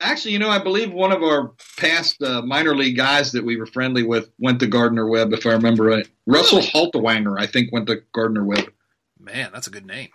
[0.02, 3.56] Actually, you know, I believe one of our past uh, minor league guys that we
[3.56, 6.08] were friendly with went to Gardner Webb, if I remember right.
[6.26, 8.72] Russell Haltewanger, I think, went to Gardner Webb.
[9.18, 10.08] Man, that's a good name.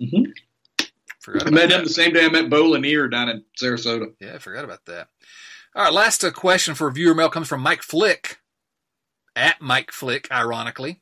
[0.00, 0.32] Mhm.
[1.28, 1.80] I met that.
[1.80, 4.14] him the same day I met Bo Lanier down in Sarasota.
[4.20, 5.08] Yeah, I forgot about that.
[5.74, 8.38] All right, last uh, question for viewer mail comes from Mike Flick,
[9.36, 11.00] at Mike Flick, ironically.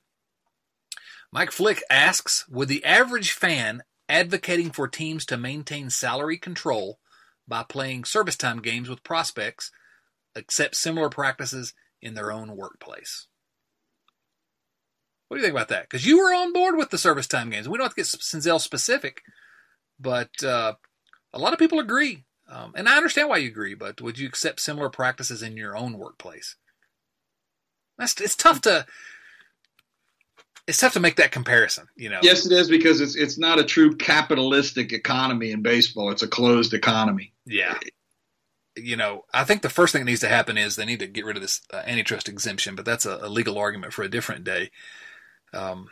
[1.33, 6.99] Mike Flick asks Would the average fan advocating for teams to maintain salary control
[7.49, 9.71] by playing service time games with prospects
[10.35, 13.27] accept similar practices in their own workplace?
[15.29, 15.85] What do you think about that?
[15.85, 17.69] Because you were on board with the service time games.
[17.69, 19.23] We don't have to get Senzel specific,
[19.99, 20.75] but uh,
[21.33, 22.25] a lot of people agree.
[22.49, 25.77] Um, and I understand why you agree, but would you accept similar practices in your
[25.77, 26.57] own workplace?
[27.99, 28.87] That's it's tough to
[30.67, 32.21] it's tough to make that comparison, you know.
[32.23, 36.11] Yes, it is because it's it's not a true capitalistic economy in baseball.
[36.11, 37.33] It's a closed economy.
[37.45, 37.79] Yeah.
[38.77, 41.07] You know, I think the first thing that needs to happen is they need to
[41.07, 44.09] get rid of this uh, antitrust exemption, but that's a, a legal argument for a
[44.09, 44.71] different day.
[45.55, 45.89] Um,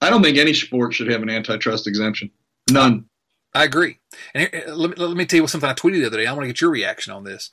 [0.00, 2.30] I don't think any sport should have an antitrust exemption.
[2.70, 3.06] None.
[3.54, 3.98] I agree.
[4.32, 6.26] And here, uh, let, me, let me tell you something I tweeted the other day.
[6.26, 7.50] I want to get your reaction on this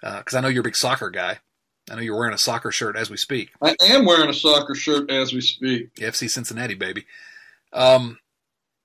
[0.00, 1.38] because I know you're a big soccer guy.
[1.90, 3.50] I know you're wearing a soccer shirt as we speak.
[3.60, 5.94] I am wearing a soccer shirt as we speak.
[5.96, 7.04] FC Cincinnati, baby.
[7.72, 8.18] Um,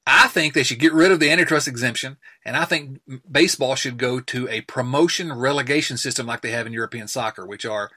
[0.07, 2.99] I think they should get rid of the antitrust exemption, and I think
[3.29, 7.65] baseball should go to a promotion relegation system like they have in European soccer, which
[7.65, 7.91] are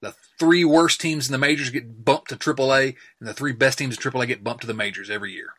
[0.00, 3.78] the three worst teams in the majors get bumped to AAA, and the three best
[3.78, 5.54] teams in AAA get bumped to the majors every year.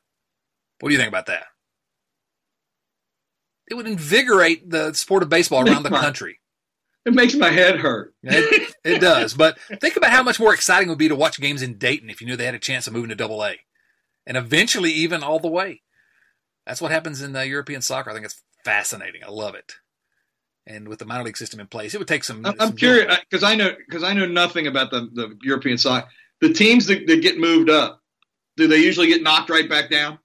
[0.80, 1.46] What do you think about that?
[3.70, 6.40] It would invigorate the sport of baseball around the country.
[7.06, 8.14] It makes my head hurt.
[8.24, 9.34] It, it does.
[9.34, 12.10] But think about how much more exciting it would be to watch games in Dayton
[12.10, 13.60] if you knew they had a chance of moving to double A.
[14.26, 15.82] And eventually even all the way.
[16.66, 18.10] That's what happens in the European soccer.
[18.10, 19.22] I think it's fascinating.
[19.24, 19.74] I love it.
[20.66, 22.46] And with the minor league system in place, it would take some.
[22.46, 25.78] I'm, some curious uh, because I know because I know nothing about the, the European
[25.78, 26.08] soccer.
[26.40, 28.02] The teams that, that get moved up,
[28.56, 30.20] do they usually get knocked right back down?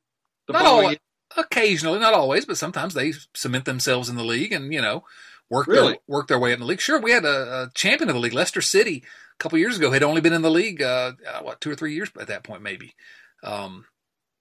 [0.46, 0.96] The Not
[1.36, 5.02] occasionally, not always, but sometimes they cement themselves in the league and you know
[5.50, 5.92] work Really?
[5.92, 6.80] their work their way up in the league.
[6.80, 9.02] Sure, we had a, a champion of the league, Leicester City,
[9.34, 9.90] a couple years ago.
[9.90, 12.42] Had only been in the league uh, uh, what two or three years at that
[12.42, 12.94] point, maybe.
[13.42, 13.84] Um,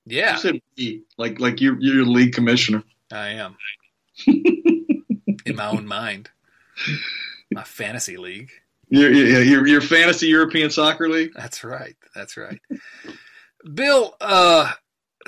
[0.05, 2.83] yeah, You said we, like like you you're league commissioner.
[3.11, 3.57] I am
[4.27, 6.29] in my own mind.
[7.51, 8.51] My fantasy league.
[8.89, 11.31] Your, your, your fantasy European soccer league.
[11.35, 11.95] That's right.
[12.15, 12.59] That's right.
[13.73, 14.71] Bill, uh,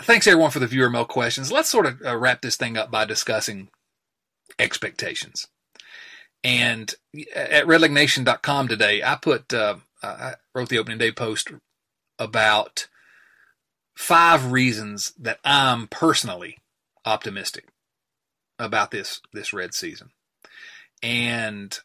[0.02, 1.52] thanks everyone for the viewer mail questions.
[1.52, 3.68] Let's sort of uh, wrap this thing up by discussing
[4.58, 5.48] expectations.
[6.44, 6.94] And
[7.36, 11.50] at redlegnation.com today, I put, uh, I wrote the opening day post
[12.18, 12.88] about
[13.96, 16.58] five reasons that I'm personally
[17.06, 17.68] optimistic
[18.58, 20.12] about this this red season.
[21.02, 21.78] And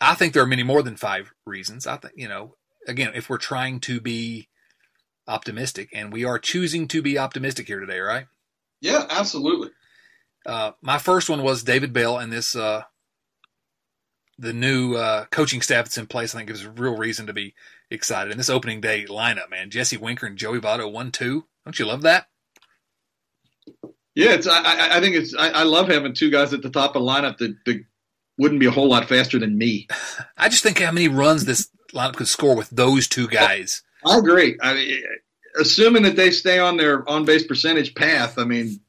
[0.00, 1.86] I think there are many more than five reasons.
[1.86, 2.56] I think, you know,
[2.86, 4.48] again, if we're trying to be
[5.28, 8.26] optimistic, and we are choosing to be optimistic here today, right?
[8.80, 9.70] Yeah, absolutely.
[10.46, 12.82] Uh, my first one was David Bell and this uh,
[14.38, 16.34] the new uh, coaching staff that's in place.
[16.34, 17.54] I think gives a real reason to be
[17.90, 18.30] excited.
[18.30, 21.44] And this opening day lineup, man, Jesse Winker and Joey Votto, one two.
[21.64, 22.28] Don't you love that?
[24.14, 24.46] Yeah, it's.
[24.46, 25.34] I, I think it's.
[25.34, 27.84] I, I, love having two guys at the top of the lineup that, that
[28.38, 29.86] wouldn't be a whole lot faster than me.
[30.36, 33.82] I just think how many runs this lineup could score with those two guys.
[34.04, 34.58] I agree.
[34.60, 35.02] I mean,
[35.60, 38.80] assuming that they stay on their on base percentage path, I mean,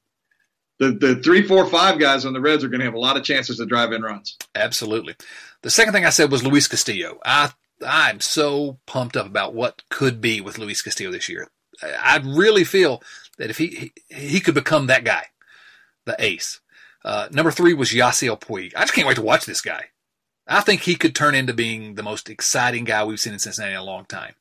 [0.82, 3.16] the the three, four, five guys on the Reds are going to have a lot
[3.16, 4.36] of chances to drive in runs.
[4.56, 5.16] Absolutely.
[5.62, 7.20] The second thing I said was Luis Castillo.
[7.24, 7.52] I
[7.86, 11.50] I'm so pumped up about what could be with Luis Castillo this year.
[11.84, 13.04] I really feel
[13.38, 15.28] that if he he, he could become that guy,
[16.06, 16.60] the ace.
[17.06, 18.74] Uh, number three was Yasiel Puig.
[18.76, 19.86] I just can't wait to watch this guy.
[20.48, 23.74] I think he could turn into being the most exciting guy we've seen in Cincinnati
[23.74, 24.34] in a long time.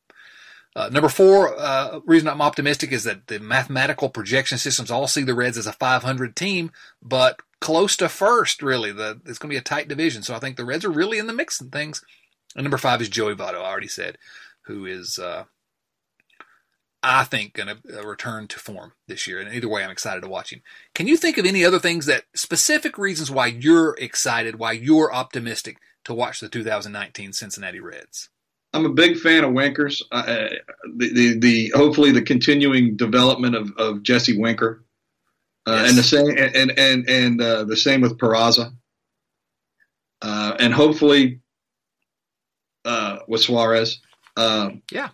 [0.77, 5.25] Uh, number four uh, reason I'm optimistic is that the mathematical projection systems all see
[5.25, 6.71] the Reds as a 500 team,
[7.03, 8.63] but close to first.
[8.63, 10.91] Really, the, it's going to be a tight division, so I think the Reds are
[10.91, 12.05] really in the mix and things.
[12.55, 13.63] And number five is Joey Votto.
[13.63, 14.19] I already said,
[14.63, 15.45] who is uh,
[17.03, 19.41] I think going to uh, return to form this year.
[19.41, 20.63] And either way, I'm excited to watch him.
[20.95, 25.13] Can you think of any other things that specific reasons why you're excited, why you're
[25.13, 28.29] optimistic to watch the 2019 Cincinnati Reds?
[28.73, 30.03] I'm a big fan of Winkers.
[30.13, 30.49] Uh,
[30.97, 34.85] the, the, the hopefully the continuing development of, of Jesse Winker,
[35.67, 35.89] uh, yes.
[35.89, 38.73] and the same and and and uh, the same with Peraza,
[40.23, 41.41] uh, and hopefully
[42.85, 44.01] uh, with Suarez.
[44.37, 45.09] Um, yeah,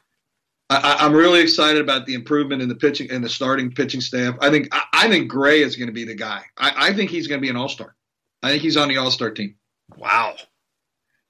[0.69, 4.37] I, am really excited about the improvement in the pitching and the starting pitching staff.
[4.41, 6.43] I think I, I think Gray is going to be the guy.
[6.59, 7.97] I, I think he's going to be an All Star.
[8.43, 9.57] I think he's on the All Star team.
[9.97, 10.37] Wow,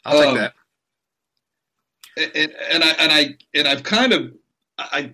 [0.04, 0.54] I'll um, take that
[2.16, 4.32] and, and I and I and I've kind of
[4.78, 5.12] I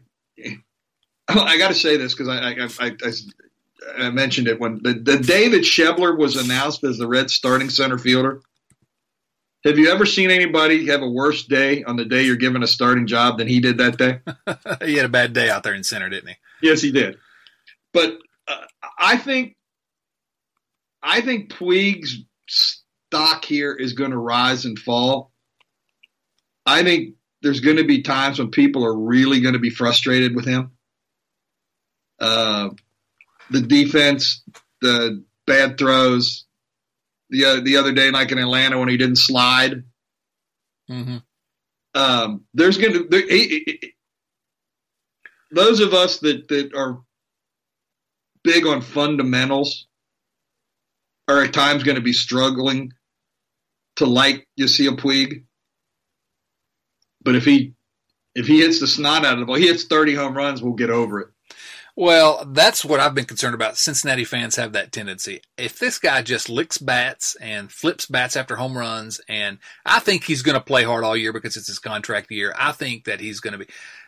[1.28, 5.18] I got to say this because I I, I I, mentioned it when the, the
[5.18, 8.40] day that Schebler was announced as the Red starting center fielder.
[9.64, 12.66] Have you ever seen anybody have a worse day on the day you're given a
[12.66, 14.18] starting job than he did that day?
[14.84, 16.34] he had a bad day out there in center, didn't he?
[16.62, 17.18] Yes, he did.
[17.92, 18.64] But uh,
[18.98, 19.56] I think
[21.02, 25.31] I think Puig's stock here is going to rise and fall
[26.64, 30.34] I think there's going to be times when people are really going to be frustrated
[30.34, 30.72] with him.
[32.20, 32.70] Uh,
[33.50, 34.42] the defense,
[34.80, 36.44] the bad throws,
[37.30, 39.84] the uh, the other day, like in Atlanta when he didn't slide.
[40.90, 41.18] Mm-hmm.
[41.94, 43.92] Um, there's going to there, he, he,
[45.50, 47.00] those of us that that are
[48.44, 49.86] big on fundamentals
[51.28, 52.92] are at times going to be struggling
[53.96, 55.44] to like Yasiel Puig.
[57.22, 57.74] But if he
[58.34, 60.72] if he hits the snot out of the ball, he hits 30 home runs, we'll
[60.72, 61.28] get over it.
[61.94, 63.76] Well, that's what I've been concerned about.
[63.76, 65.42] Cincinnati fans have that tendency.
[65.58, 70.24] If this guy just licks bats and flips bats after home runs, and I think
[70.24, 72.54] he's going to play hard all year because it's his contract year.
[72.56, 73.66] I think that he's going to be,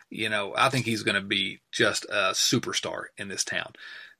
[0.09, 3.73] you know, I think he's going to be just a superstar in this town.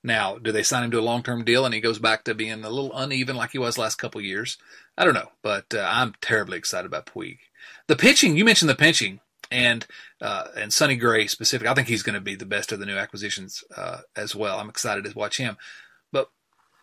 [0.04, 2.36] Now, do they sign him to a long term deal and he goes back to
[2.36, 4.60] being a little uneven like he was last couple years?
[4.96, 7.40] I don't know, but uh, I'm terribly excited about Puig.
[7.88, 9.20] The pitching, you mentioned the pitching,
[9.52, 9.86] and
[10.22, 11.68] uh, and Sonny Gray specific.
[11.68, 14.60] I think he's going to be the best of the new acquisitions uh, as well.
[14.60, 15.58] I'm excited to watch him.
[16.12, 16.30] But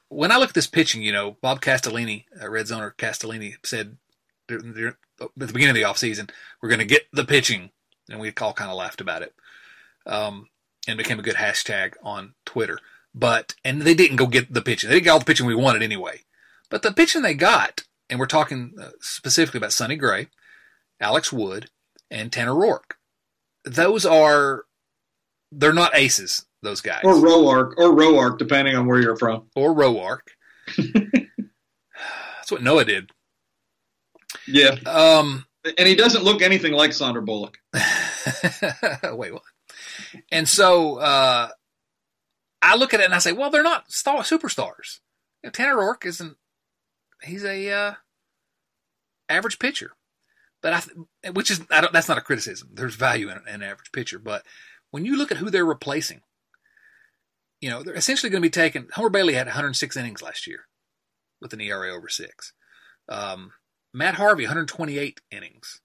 [0.09, 3.96] when I look at this pitching, you know, Bob Castellini, uh, Reds owner Castellini, said
[4.48, 4.94] at the
[5.36, 6.30] beginning of the offseason,
[6.61, 7.70] we're going to get the pitching,
[8.09, 9.34] and we all kind of laughed about it,
[10.07, 10.48] um,
[10.86, 12.78] and became a good hashtag on Twitter.
[13.14, 14.88] But and they didn't go get the pitching.
[14.88, 16.20] They didn't get all the pitching we wanted anyway.
[16.70, 20.28] But the pitching they got, and we're talking uh, specifically about Sonny Gray,
[21.03, 21.68] Alex Wood,
[22.11, 22.96] and Tanner Roark.
[23.64, 24.64] Those are
[25.50, 26.46] they're not aces.
[26.62, 30.20] Those guys or Roark or Roark, depending on where you're from, or Roark.
[30.76, 33.11] That's what Noah did.
[34.46, 34.76] Yeah.
[34.86, 35.44] Um,
[35.78, 37.59] and he doesn't look anything like Sandra Bullock.
[39.05, 39.42] Wait, what?
[40.30, 41.48] And so uh,
[42.61, 45.00] I look at it and I say, well, they're not star superstars.
[45.42, 46.36] You know, Tanner Roark isn't.
[47.22, 47.94] He's a uh,
[49.28, 49.92] average pitcher.
[50.62, 50.88] But
[51.24, 52.70] I, which is I that's not a criticism.
[52.72, 54.44] There's value in an average pitcher, but
[54.90, 56.20] when you look at who they're replacing,
[57.60, 58.88] you know they're essentially going to be taking.
[58.92, 60.66] Homer Bailey had 106 innings last year
[61.40, 62.52] with an ERA over six.
[63.08, 63.52] Um,
[63.92, 65.80] Matt Harvey 128 innings.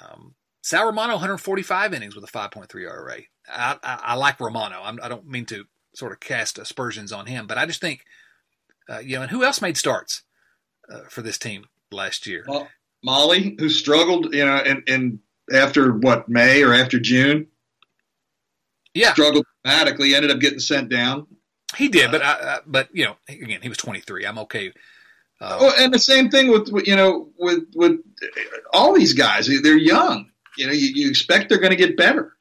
[0.00, 3.18] Um, Sal Romano 145 innings with a 5.3 ERA.
[3.48, 4.80] I, I, I like Romano.
[4.82, 5.64] I'm, I do not mean to
[5.94, 8.04] sort of cast aspersions on him, but I just think,
[8.88, 10.22] uh, you know, and who else made starts
[10.90, 12.44] uh, for this team last year?
[12.46, 12.68] Well,
[13.06, 15.18] Mahle, who struggled, you know, and, and
[15.52, 17.48] after what May or after June,
[18.94, 20.14] yeah, struggled dramatically.
[20.14, 21.26] Ended up getting sent down.
[21.76, 24.26] He did, uh, but I, but you know, again, he was 23.
[24.26, 24.72] I'm okay.
[25.40, 28.00] Uh, well, and the same thing with you know with with
[28.72, 29.48] all these guys.
[29.62, 30.30] They're young.
[30.56, 32.34] You know, you, you expect they're going to get better.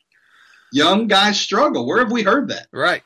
[0.74, 1.88] Young guys struggle.
[1.88, 2.68] Where have we heard that?
[2.72, 3.04] Right.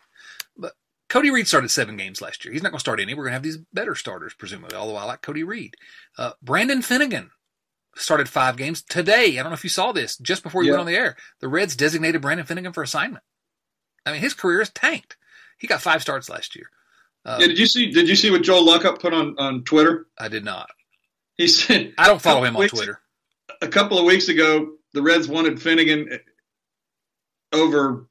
[0.57, 0.73] But
[1.09, 2.51] Cody Reed started seven games last year.
[2.51, 3.13] He's not going to start any.
[3.13, 4.75] We're going to have these better starters, presumably.
[4.75, 5.75] Although I like Cody Reed.
[6.17, 7.31] Uh, Brandon Finnegan
[7.95, 9.37] started five games today.
[9.37, 10.73] I don't know if you saw this just before you yeah.
[10.73, 11.15] went on the air.
[11.39, 13.23] The Reds designated Brandon Finnegan for assignment.
[14.05, 15.17] I mean, his career is tanked.
[15.57, 16.69] He got five starts last year.
[17.25, 17.91] Um, yeah, did you see?
[17.91, 20.07] Did you see what Joe Luckhaupt put on on Twitter?
[20.19, 20.69] I did not.
[21.37, 23.01] He said, "I don't follow him on Twitter."
[23.61, 26.19] A couple of weeks ago, the Reds wanted Finnegan
[27.51, 28.07] over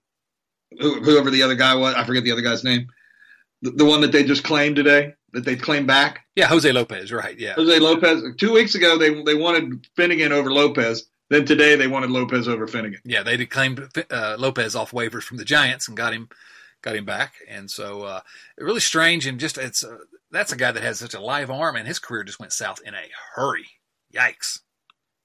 [0.80, 1.94] whoever the other guy was.
[1.94, 2.88] I forget the other guy's name.
[3.62, 6.24] The, the one that they just claimed today, that they claimed back.
[6.34, 7.38] Yeah, Jose Lopez, right?
[7.38, 8.22] Yeah, Jose Lopez.
[8.38, 11.06] Two weeks ago, they they wanted Finnegan over Lopez.
[11.30, 13.00] Then today, they wanted Lopez over Finnegan.
[13.04, 16.28] Yeah, they declaimed uh, Lopez off waivers from the Giants and got him
[16.82, 17.34] got him back.
[17.48, 18.20] And so, uh,
[18.58, 19.98] really strange and just it's uh,
[20.30, 22.80] that's a guy that has such a live arm, and his career just went south
[22.84, 23.66] in a hurry.
[24.14, 24.60] Yikes.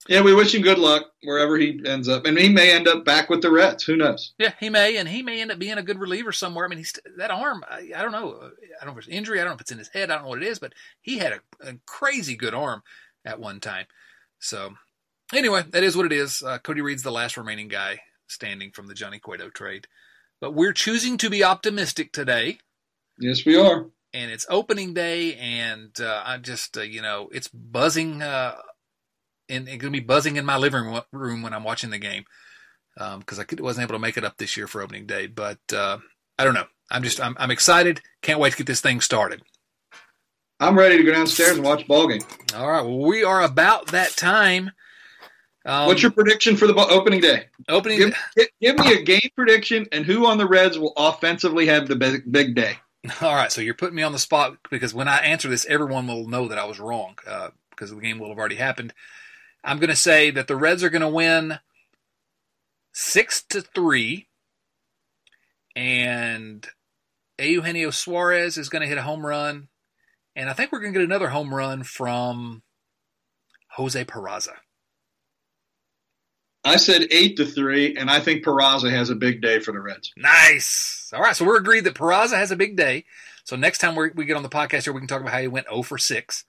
[0.09, 3.05] Yeah, we wish him good luck wherever he ends up, and he may end up
[3.05, 3.83] back with the Reds.
[3.83, 4.33] Who knows?
[4.39, 6.65] Yeah, he may, and he may end up being a good reliever somewhere.
[6.65, 7.63] I mean, he's that arm.
[7.69, 8.49] I, I don't know.
[8.81, 9.39] I don't know if it's injury.
[9.39, 10.09] I don't know if it's in his head.
[10.09, 12.81] I don't know what it is, but he had a, a crazy good arm
[13.23, 13.85] at one time.
[14.39, 14.73] So,
[15.31, 16.41] anyway, that is what it is.
[16.41, 19.85] Uh, Cody Reed's the last remaining guy standing from the Johnny Cueto trade,
[20.41, 22.57] but we're choosing to be optimistic today.
[23.19, 23.85] Yes, we are.
[24.11, 28.55] And it's opening day, and uh, I just, uh, you know, it's buzzing uh,
[29.49, 32.25] and it's going to be buzzing in my living room when I'm watching the game
[32.95, 35.27] because um, I wasn't able to make it up this year for opening day.
[35.27, 35.99] But uh,
[36.37, 36.67] I don't know.
[36.91, 38.01] I'm just I'm, I'm excited.
[38.21, 39.41] Can't wait to get this thing started.
[40.59, 42.21] I'm ready to go downstairs and watch ball game.
[42.55, 42.81] All right.
[42.81, 44.71] Well, we are about that time.
[45.65, 47.45] Um, What's your prediction for the opening day?
[47.69, 47.97] Opening.
[47.99, 51.95] Give, give, me a game prediction and who on the Reds will offensively have the
[51.95, 52.77] big, big day.
[53.21, 53.51] All right.
[53.51, 56.47] So you're putting me on the spot because when I answer this, everyone will know
[56.47, 58.93] that I was wrong uh, because the game will have already happened.
[59.63, 61.59] I'm going to say that the Reds are going to win
[62.93, 64.27] six to three,
[65.75, 66.67] and
[67.37, 69.67] Eugenio Suarez is going to hit a home run,
[70.35, 72.63] and I think we're going to get another home run from
[73.75, 74.55] Jose Peraza.
[76.63, 79.79] I said eight to three, and I think Peraza has a big day for the
[79.79, 80.11] Reds.
[80.17, 81.11] Nice.
[81.13, 83.05] All right, so we're agreed that Peraza has a big day.
[83.45, 85.47] So next time we get on the podcast here, we can talk about how he
[85.47, 86.45] went 0 for 6.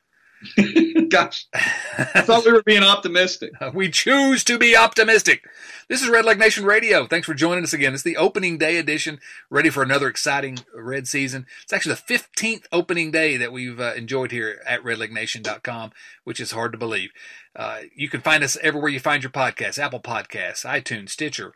[1.09, 3.53] Gosh, I thought we were being optimistic.
[3.75, 5.45] we choose to be optimistic.
[5.89, 7.07] This is Red Leg Nation Radio.
[7.07, 7.93] Thanks for joining us again.
[7.93, 9.21] It's the opening day edition,
[9.51, 11.47] ready for another exciting Red season.
[11.63, 15.93] It's actually the 15th opening day that we've uh, enjoyed here at redlegnation.com,
[16.25, 17.11] which is hard to believe.
[17.55, 21.55] Uh, you can find us everywhere you find your podcasts Apple Podcasts, iTunes, Stitcher,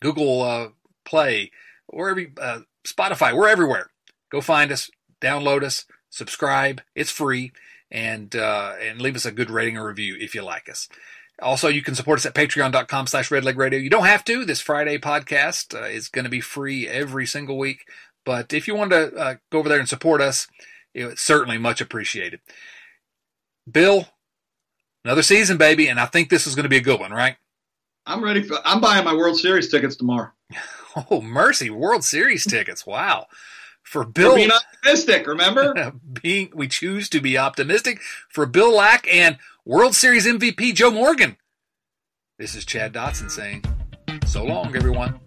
[0.00, 0.68] Google uh,
[1.06, 1.52] Play,
[1.86, 3.34] wherever, uh, Spotify.
[3.34, 3.90] We're everywhere.
[4.30, 4.90] Go find us,
[5.22, 6.82] download us, subscribe.
[6.94, 7.52] It's free
[7.90, 10.88] and uh, and leave us a good rating or review if you like us.
[11.40, 13.80] Also, you can support us at patreon.com slash redlegradio.
[13.80, 14.44] You don't have to.
[14.44, 17.84] This Friday podcast uh, is going to be free every single week.
[18.24, 20.48] But if you want to uh, go over there and support us,
[20.94, 22.40] it's certainly much appreciated.
[23.70, 24.08] Bill,
[25.04, 27.36] another season, baby, and I think this is going to be a good one, right?
[28.04, 28.42] I'm ready.
[28.42, 30.32] For, I'm buying my World Series tickets tomorrow.
[31.10, 31.70] oh, mercy.
[31.70, 32.84] World Series tickets.
[32.84, 33.28] Wow
[33.88, 34.36] for Bill.
[34.36, 35.92] being optimistic, remember?
[36.22, 41.36] being we choose to be optimistic for Bill Lack and World Series MVP Joe Morgan.
[42.38, 43.64] This is Chad Dotson saying,
[44.26, 45.18] so long, everyone.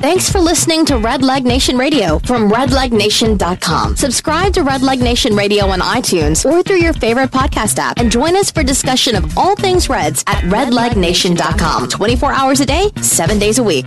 [0.00, 3.96] Thanks for listening to Red Leg Nation Radio from redlegnation.com.
[3.96, 8.10] Subscribe to Red Leg Nation Radio on iTunes or through your favorite podcast app and
[8.10, 11.88] join us for discussion of all things Reds at redlegnation.com.
[11.88, 13.86] 24 hours a day, 7 days a week.